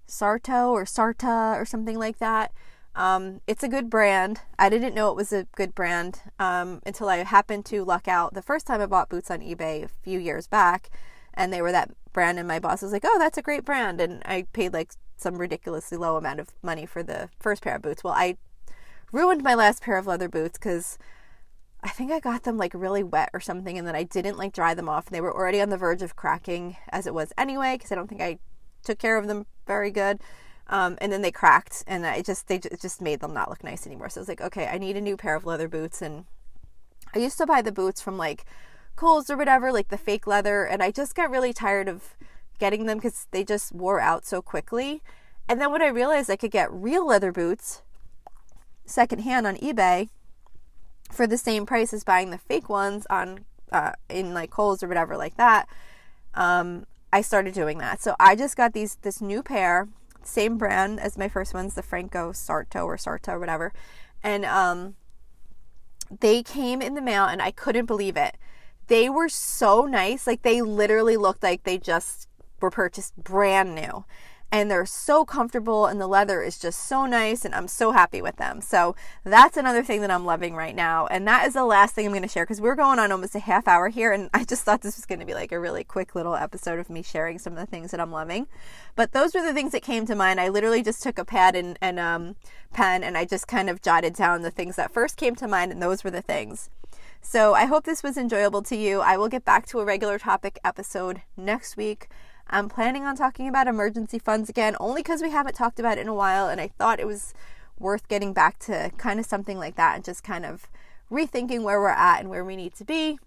Sarto 0.07 0.70
or 0.70 0.87
Sarta 0.87 1.55
or 1.57 1.64
something 1.64 1.98
like 1.98 2.18
that. 2.18 2.53
Um, 2.94 3.40
it's 3.48 3.64
a 3.64 3.68
good 3.68 3.90
brand. 3.90 4.42
I 4.59 4.68
didn't 4.68 4.94
know 4.94 5.11
it 5.11 5.16
was 5.16 5.33
a 5.33 5.48
good 5.57 5.74
brand 5.74 6.20
um, 6.38 6.81
until 6.87 7.09
I 7.09 7.16
happened 7.24 7.64
to 7.66 7.85
luck 7.85 8.07
out 8.07 8.35
the 8.35 8.42
first 8.42 8.66
time 8.66 8.81
I 8.81 8.87
bought 8.87 9.09
boots 9.09 9.31
on 9.31 9.40
eBay 9.40 9.83
a 9.85 9.88
few 9.88 10.20
years 10.20 10.46
back 10.46 10.90
and 11.35 11.53
they 11.53 11.62
were 11.62 11.73
that 11.73 11.90
brand 12.12 12.38
and 12.38 12.49
my 12.49 12.59
boss 12.59 12.83
was 12.83 12.92
like, 12.92 13.05
"Oh, 13.05 13.18
that's 13.18 13.38
a 13.38 13.42
great 13.42 13.64
brand." 13.64 14.01
And 14.01 14.23
I 14.25 14.47
paid 14.53 14.73
like 14.73 14.92
some 15.16 15.37
ridiculously 15.37 15.99
low 15.99 16.16
amount 16.16 16.40
of 16.40 16.51
money 16.62 16.87
for 16.87 17.03
the 17.03 17.29
first 17.40 17.62
pair 17.62 17.77
of 17.77 17.83
boots. 17.83 18.03
Well, 18.03 18.14
I 18.14 18.37
ruined 19.12 19.42
my 19.42 19.55
last 19.55 19.83
pair 19.83 19.97
of 19.97 20.07
leather 20.07 20.29
boots 20.29 20.59
cuz 20.59 20.99
I 21.83 21.90
think 21.90 22.11
I 22.11 22.18
got 22.18 22.44
them 22.44 22.57
like 22.57 22.73
really 22.75 23.03
wet 23.03 23.31
or 23.35 23.40
something 23.40 23.77
and 23.79 23.87
then 23.87 23.94
I 23.94 24.05
didn't 24.05 24.38
like 24.38 24.53
dry 24.53 24.75
them 24.75 24.88
off 24.88 25.07
and 25.07 25.14
they 25.14 25.20
were 25.20 25.35
already 25.35 25.61
on 25.61 25.68
the 25.68 25.77
verge 25.77 26.03
of 26.03 26.16
cracking 26.16 26.77
as 26.88 27.07
it 27.07 27.14
was 27.14 27.33
anyway 27.37 27.77
cuz 27.79 27.92
I 27.92 27.94
don't 27.94 28.09
think 28.09 28.23
I 28.23 28.38
took 28.83 28.99
care 28.99 29.16
of 29.18 29.27
them 29.27 29.47
very 29.66 29.90
good. 29.90 30.20
Um, 30.66 30.97
and 31.01 31.12
then 31.12 31.20
they 31.23 31.31
cracked 31.31 31.85
and 31.87 32.07
I 32.07 32.23
just 32.23 32.49
they 32.49 32.59
just 32.59 33.03
made 33.03 33.20
them 33.20 33.35
not 33.35 33.51
look 33.51 33.62
nice 33.62 33.87
anymore. 33.87 34.09
So 34.09 34.20
I 34.20 34.23
was 34.23 34.29
like, 34.29 34.40
okay, 34.40 34.66
I 34.66 34.79
need 34.79 34.97
a 34.97 35.01
new 35.01 35.16
pair 35.16 35.35
of 35.35 35.44
leather 35.44 35.68
boots 35.68 36.01
and 36.01 36.25
I 37.14 37.18
used 37.18 37.38
to 37.38 37.47
buy 37.47 37.62
the 37.62 37.73
boots 37.73 38.01
from 38.01 38.16
like 38.16 38.44
Kohl's 38.96 39.30
or 39.30 39.37
whatever, 39.37 39.72
like 39.72 39.88
the 39.88 39.98
fake 39.98 40.26
leather, 40.26 40.64
and 40.64 40.83
I 40.83 40.90
just 40.90 41.14
got 41.14 41.30
really 41.30 41.52
tired 41.52 41.88
of 41.88 42.16
getting 42.59 42.87
them 42.87 42.98
because 42.98 43.26
they 43.30 43.44
just 43.44 43.72
wore 43.72 44.00
out 44.00 44.24
so 44.24 44.40
quickly. 44.40 45.02
And 45.48 45.61
then 45.61 45.72
when 45.72 45.83
I 45.83 45.88
realized 45.88 46.30
I 46.30 46.37
could 46.37 46.50
get 46.50 46.72
real 46.72 47.07
leather 47.07 47.33
boots 47.33 47.83
secondhand 48.87 49.46
on 49.46 49.57
eBay 49.57 50.09
for 51.11 51.26
the 51.26 51.38
same 51.38 51.66
price 51.66 51.92
as 51.92 52.04
buying 52.04 52.30
the 52.30 52.38
fake 52.38 52.68
ones 52.68 53.07
on 53.11 53.44
uh, 53.72 53.92
in 54.09 54.35
like 54.35 54.50
Kohl's 54.50 54.83
or 54.83 54.88
whatever 54.88 55.16
like 55.16 55.37
that, 55.37 55.68
um, 56.35 56.87
I 57.12 57.20
started 57.20 57.54
doing 57.54 57.78
that. 57.78 58.00
So 58.00 58.14
I 58.18 58.37
just 58.37 58.57
got 58.57 58.72
these 58.72 58.96
this 59.02 59.20
new 59.20 59.42
pair, 59.42 59.88
same 60.22 60.57
brand 60.57 61.00
as 61.00 61.18
my 61.18 61.28
first 61.28 61.52
ones, 61.54 61.74
the 61.74 61.83
Franco 61.83 62.33
Sarto 62.33 62.85
or 62.85 62.96
Sarto 62.96 63.33
or 63.33 63.38
whatever, 63.38 63.72
and 64.22 64.44
um, 64.44 64.94
they 66.20 66.42
came 66.42 66.80
in 66.80 66.94
the 66.94 67.02
mail 67.02 67.24
and 67.24 67.42
I 67.42 67.50
couldn't 67.50 67.87
believe 67.87 68.16
it. 68.16 68.37
They 68.87 69.09
were 69.09 69.29
so 69.29 69.83
nice. 69.83 70.27
Like 70.27 70.42
they 70.42 70.62
literally 70.62 71.16
looked 71.16 71.42
like 71.42 71.64
they 71.64 71.79
just 71.79 72.29
were 72.61 72.70
purchased 72.70 73.16
brand 73.16 73.75
new. 73.75 74.05
And 74.53 74.70
they're 74.70 74.87
so 74.87 75.25
comfortable 75.25 75.87
and 75.87 76.01
the 76.01 76.07
leather 76.07 76.40
is 76.40 76.61
just 76.61 76.87
so 76.87 77.07
nice 77.07 77.44
and 77.44 77.53
I'm 77.57 77.66
so 77.66 77.90
happy 77.90 78.23
with 78.23 78.37
them. 78.37 78.61
So 78.61 78.94
that's 79.25 79.57
another 79.57 79.83
thing 79.83 80.01
that 80.03 80.12
I'm 80.12 80.25
loving 80.25 80.55
right 80.55 80.77
now. 80.77 81.09
And 81.09 81.27
that 81.27 81.44
is 81.44 81.55
the 81.55 81.64
last 81.64 81.92
thing 81.92 82.07
I'm 82.07 82.12
going 82.12 82.23
to 82.23 82.29
share 82.29 82.44
because 82.44 82.61
we're 82.61 82.77
going 82.77 83.01
on 83.01 83.11
almost 83.11 83.35
a 83.35 83.40
half 83.40 83.66
hour 83.66 83.88
here 83.88 84.12
and 84.12 84.31
I 84.33 84.44
just 84.44 84.62
thought 84.62 84.83
this 84.83 84.97
was 84.97 85.07
going 85.07 85.18
to 85.18 85.27
be 85.27 85.35
like 85.35 85.51
a 85.51 85.59
really 85.59 85.83
quick 85.83 86.14
little 86.14 86.37
episode 86.37 86.79
of 86.79 86.88
me 86.88 87.03
sharing 87.03 87.40
some 87.40 87.55
of 87.55 87.59
the 87.59 87.66
things 87.66 87.90
that 87.90 87.99
I'm 87.99 88.12
loving. 88.12 88.47
But 88.94 89.11
those 89.11 89.35
were 89.35 89.42
the 89.42 89.55
things 89.55 89.73
that 89.73 89.83
came 89.83 90.07
to 90.07 90.14
mind. 90.14 90.38
I 90.38 90.51
literally 90.51 90.85
just 90.85 91.03
took 91.03 91.18
a 91.18 91.25
pad 91.25 91.57
and, 91.57 91.77
and 91.81 91.99
um, 91.99 92.37
pen 92.73 93.03
and 93.03 93.18
I 93.18 93.25
just 93.25 93.49
kind 93.49 93.68
of 93.68 93.83
jotted 93.83 94.14
down 94.14 94.42
the 94.42 94.53
things 94.53 94.77
that 94.77 94.92
first 94.92 95.16
came 95.16 95.35
to 95.37 95.49
mind 95.49 95.73
and 95.73 95.83
those 95.83 96.05
were 96.05 96.12
the 96.12 96.23
things. 96.23 96.70
So 97.26 97.54
I 97.54 97.64
hope 97.64 97.84
this 97.84 98.02
was 98.02 98.18
enjoyable 98.18 98.62
to 98.62 98.76
you. 98.76 99.00
I 99.00 99.16
will 99.16 99.28
get 99.28 99.46
back 99.46 99.66
to 99.68 99.80
a 99.80 99.84
regular 99.84 100.18
topic 100.18 100.58
episode 100.62 101.22
next 101.38 101.74
week. 101.74 102.08
I'm 102.48 102.68
planning 102.68 103.04
on 103.04 103.16
talking 103.16 103.48
about 103.48 103.66
emergency 103.66 104.18
funds 104.18 104.50
again, 104.50 104.76
only 104.78 105.00
because 105.00 105.22
we 105.22 105.30
haven't 105.30 105.54
talked 105.54 105.80
about 105.80 105.96
it 105.96 106.02
in 106.02 106.08
a 106.08 106.14
while, 106.14 106.48
and 106.48 106.60
I 106.60 106.68
thought 106.68 107.00
it 107.00 107.06
was 107.06 107.32
worth 107.78 108.08
getting 108.08 108.34
back 108.34 108.58
to 108.60 108.92
kind 108.98 109.18
of 109.18 109.24
something 109.24 109.58
like 109.58 109.74
that 109.76 109.96
and 109.96 110.04
just 110.04 110.22
kind 110.22 110.44
of 110.44 110.66
rethinking 111.10 111.62
where 111.62 111.80
we're 111.80 111.88
at 111.88 112.20
and 112.20 112.28
where 112.28 112.44
we 112.44 112.56
need 112.56 112.74
to 112.74 112.84
be 112.84 113.18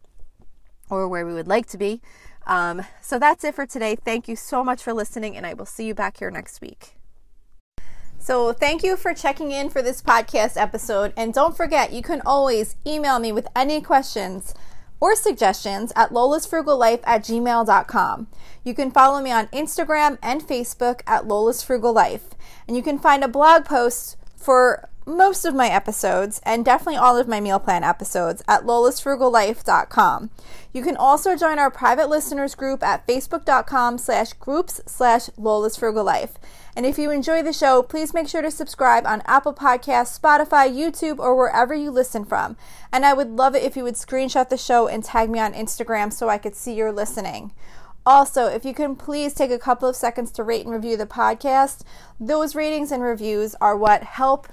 or 0.92 1.08
where 1.08 1.26
we 1.26 1.34
would 1.34 1.48
like 1.48 1.66
to 1.68 1.78
be. 1.78 2.00
Um, 2.46 2.84
so 3.02 3.18
that's 3.18 3.44
it 3.44 3.56
for 3.56 3.66
today. 3.66 3.96
Thank 3.96 4.28
you 4.28 4.36
so 4.36 4.64
much 4.64 4.84
for 4.84 4.94
listening, 4.94 5.36
and 5.36 5.46
I 5.46 5.56
will 5.56 5.66
see 5.66 5.88
you 5.88 5.96
back 5.96 6.18
here 6.18 6.30
next 6.30 6.62
week. 6.62 6.97
So, 8.28 8.52
thank 8.52 8.84
you 8.84 8.98
for 8.98 9.14
checking 9.14 9.54
in 9.54 9.70
for 9.70 9.82
this 9.82 10.02
podcast 10.02 10.62
episode. 10.62 11.14
And 11.16 11.34
don't 11.34 11.56
forget, 11.56 11.94
you 11.94 12.02
can 12.02 12.22
always 12.26 12.76
email 12.86 13.20
me 13.20 13.32
with 13.32 13.48
any 13.56 13.80
questions 13.80 14.54
or 15.00 15.16
suggestions 15.16 15.94
at 15.96 16.10
lolasfrugallife 16.10 17.00
at 17.06 17.24
gmail.com. 17.24 18.28
You 18.66 18.74
can 18.74 18.92
follow 18.92 19.22
me 19.22 19.32
on 19.32 19.48
Instagram 19.48 20.18
and 20.22 20.42
Facebook 20.42 21.04
at 21.08 21.24
lolasfrugallife. 21.24 22.34
And 22.68 22.76
you 22.76 22.84
can 22.84 23.00
find 23.00 23.24
a 23.24 23.30
blog 23.30 23.64
post 23.64 24.18
for 24.36 24.90
most 25.08 25.46
of 25.46 25.56
my 25.56 25.70
episodes 25.70 26.42
and 26.44 26.66
definitely 26.66 26.98
all 26.98 27.18
of 27.18 27.28
my 27.28 27.40
meal 27.40 27.60
plan 27.60 27.84
episodes 27.84 28.44
at 28.48 28.64
lolasfrugallife.com. 28.64 30.30
You 30.74 30.84
can 30.84 30.98
also 30.98 31.36
join 31.36 31.58
our 31.58 31.72
private 31.72 32.10
listeners 32.10 32.54
group 32.54 32.84
at 32.84 33.08
facebook.com 33.08 33.98
slash 33.98 34.34
groups 34.34 34.82
slash 34.86 35.28
lolasfrugallife. 35.40 36.32
And 36.76 36.86
if 36.86 37.00
you 37.00 37.10
enjoy 37.10 37.42
the 37.42 37.54
show, 37.54 37.82
please 37.82 38.14
make 38.14 38.28
sure 38.28 38.44
to 38.44 38.52
subscribe 38.52 39.08
on 39.08 39.24
Apple 39.26 39.54
Podcasts, 39.54 40.20
Spotify, 40.20 40.70
YouTube, 40.70 41.18
or 41.18 41.36
wherever 41.36 41.74
you 41.74 41.90
listen 41.90 42.24
from. 42.24 42.58
And 42.92 43.06
I 43.06 43.14
would 43.14 43.32
love 43.32 43.56
it 43.56 43.64
if 43.64 43.76
you 43.76 43.84
would 43.84 43.96
screenshot 43.96 44.50
the 44.50 44.58
show 44.58 44.88
and 44.88 45.04
tag 45.04 45.30
me 45.30 45.40
on 45.40 45.54
Instagram 45.54 46.14
so 46.14 46.30
I 46.30 46.38
could 46.38 46.56
see 46.56 46.76
you're 46.76 46.92
listening. 46.92 47.54
Also, 48.06 48.46
if 48.46 48.64
you 48.64 48.74
can 48.74 48.96
please 48.96 49.34
take 49.34 49.52
a 49.52 49.60
couple 49.60 49.90
of 49.90 49.96
seconds 49.96 50.32
to 50.32 50.44
rate 50.44 50.66
and 50.66 50.74
review 50.74 50.96
the 50.96 51.06
podcast, 51.06 51.82
those 52.20 52.56
ratings 52.56 52.90
and 52.90 53.04
reviews 53.04 53.54
are 53.60 53.76
what 53.76 54.04
help 54.04 54.48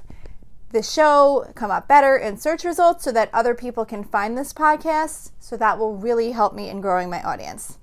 the 0.75 0.83
show 0.83 1.51
come 1.55 1.71
up 1.71 1.87
better 1.87 2.17
in 2.17 2.37
search 2.37 2.65
results 2.65 3.05
so 3.05 3.13
that 3.13 3.31
other 3.33 3.55
people 3.55 3.85
can 3.85 4.03
find 4.03 4.37
this 4.37 4.53
podcast. 4.53 5.31
So 5.39 5.57
that 5.57 5.79
will 5.79 5.97
really 5.97 6.33
help 6.33 6.53
me 6.53 6.69
in 6.69 6.81
growing 6.81 7.09
my 7.09 7.23
audience. 7.23 7.79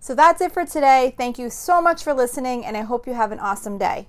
So 0.00 0.14
that's 0.14 0.40
it 0.40 0.50
for 0.50 0.64
today. 0.64 1.14
Thank 1.18 1.38
you 1.38 1.50
so 1.50 1.82
much 1.82 2.02
for 2.02 2.14
listening, 2.14 2.64
and 2.64 2.78
I 2.78 2.80
hope 2.80 3.06
you 3.06 3.12
have 3.12 3.30
an 3.30 3.38
awesome 3.38 3.76
day. 3.76 4.08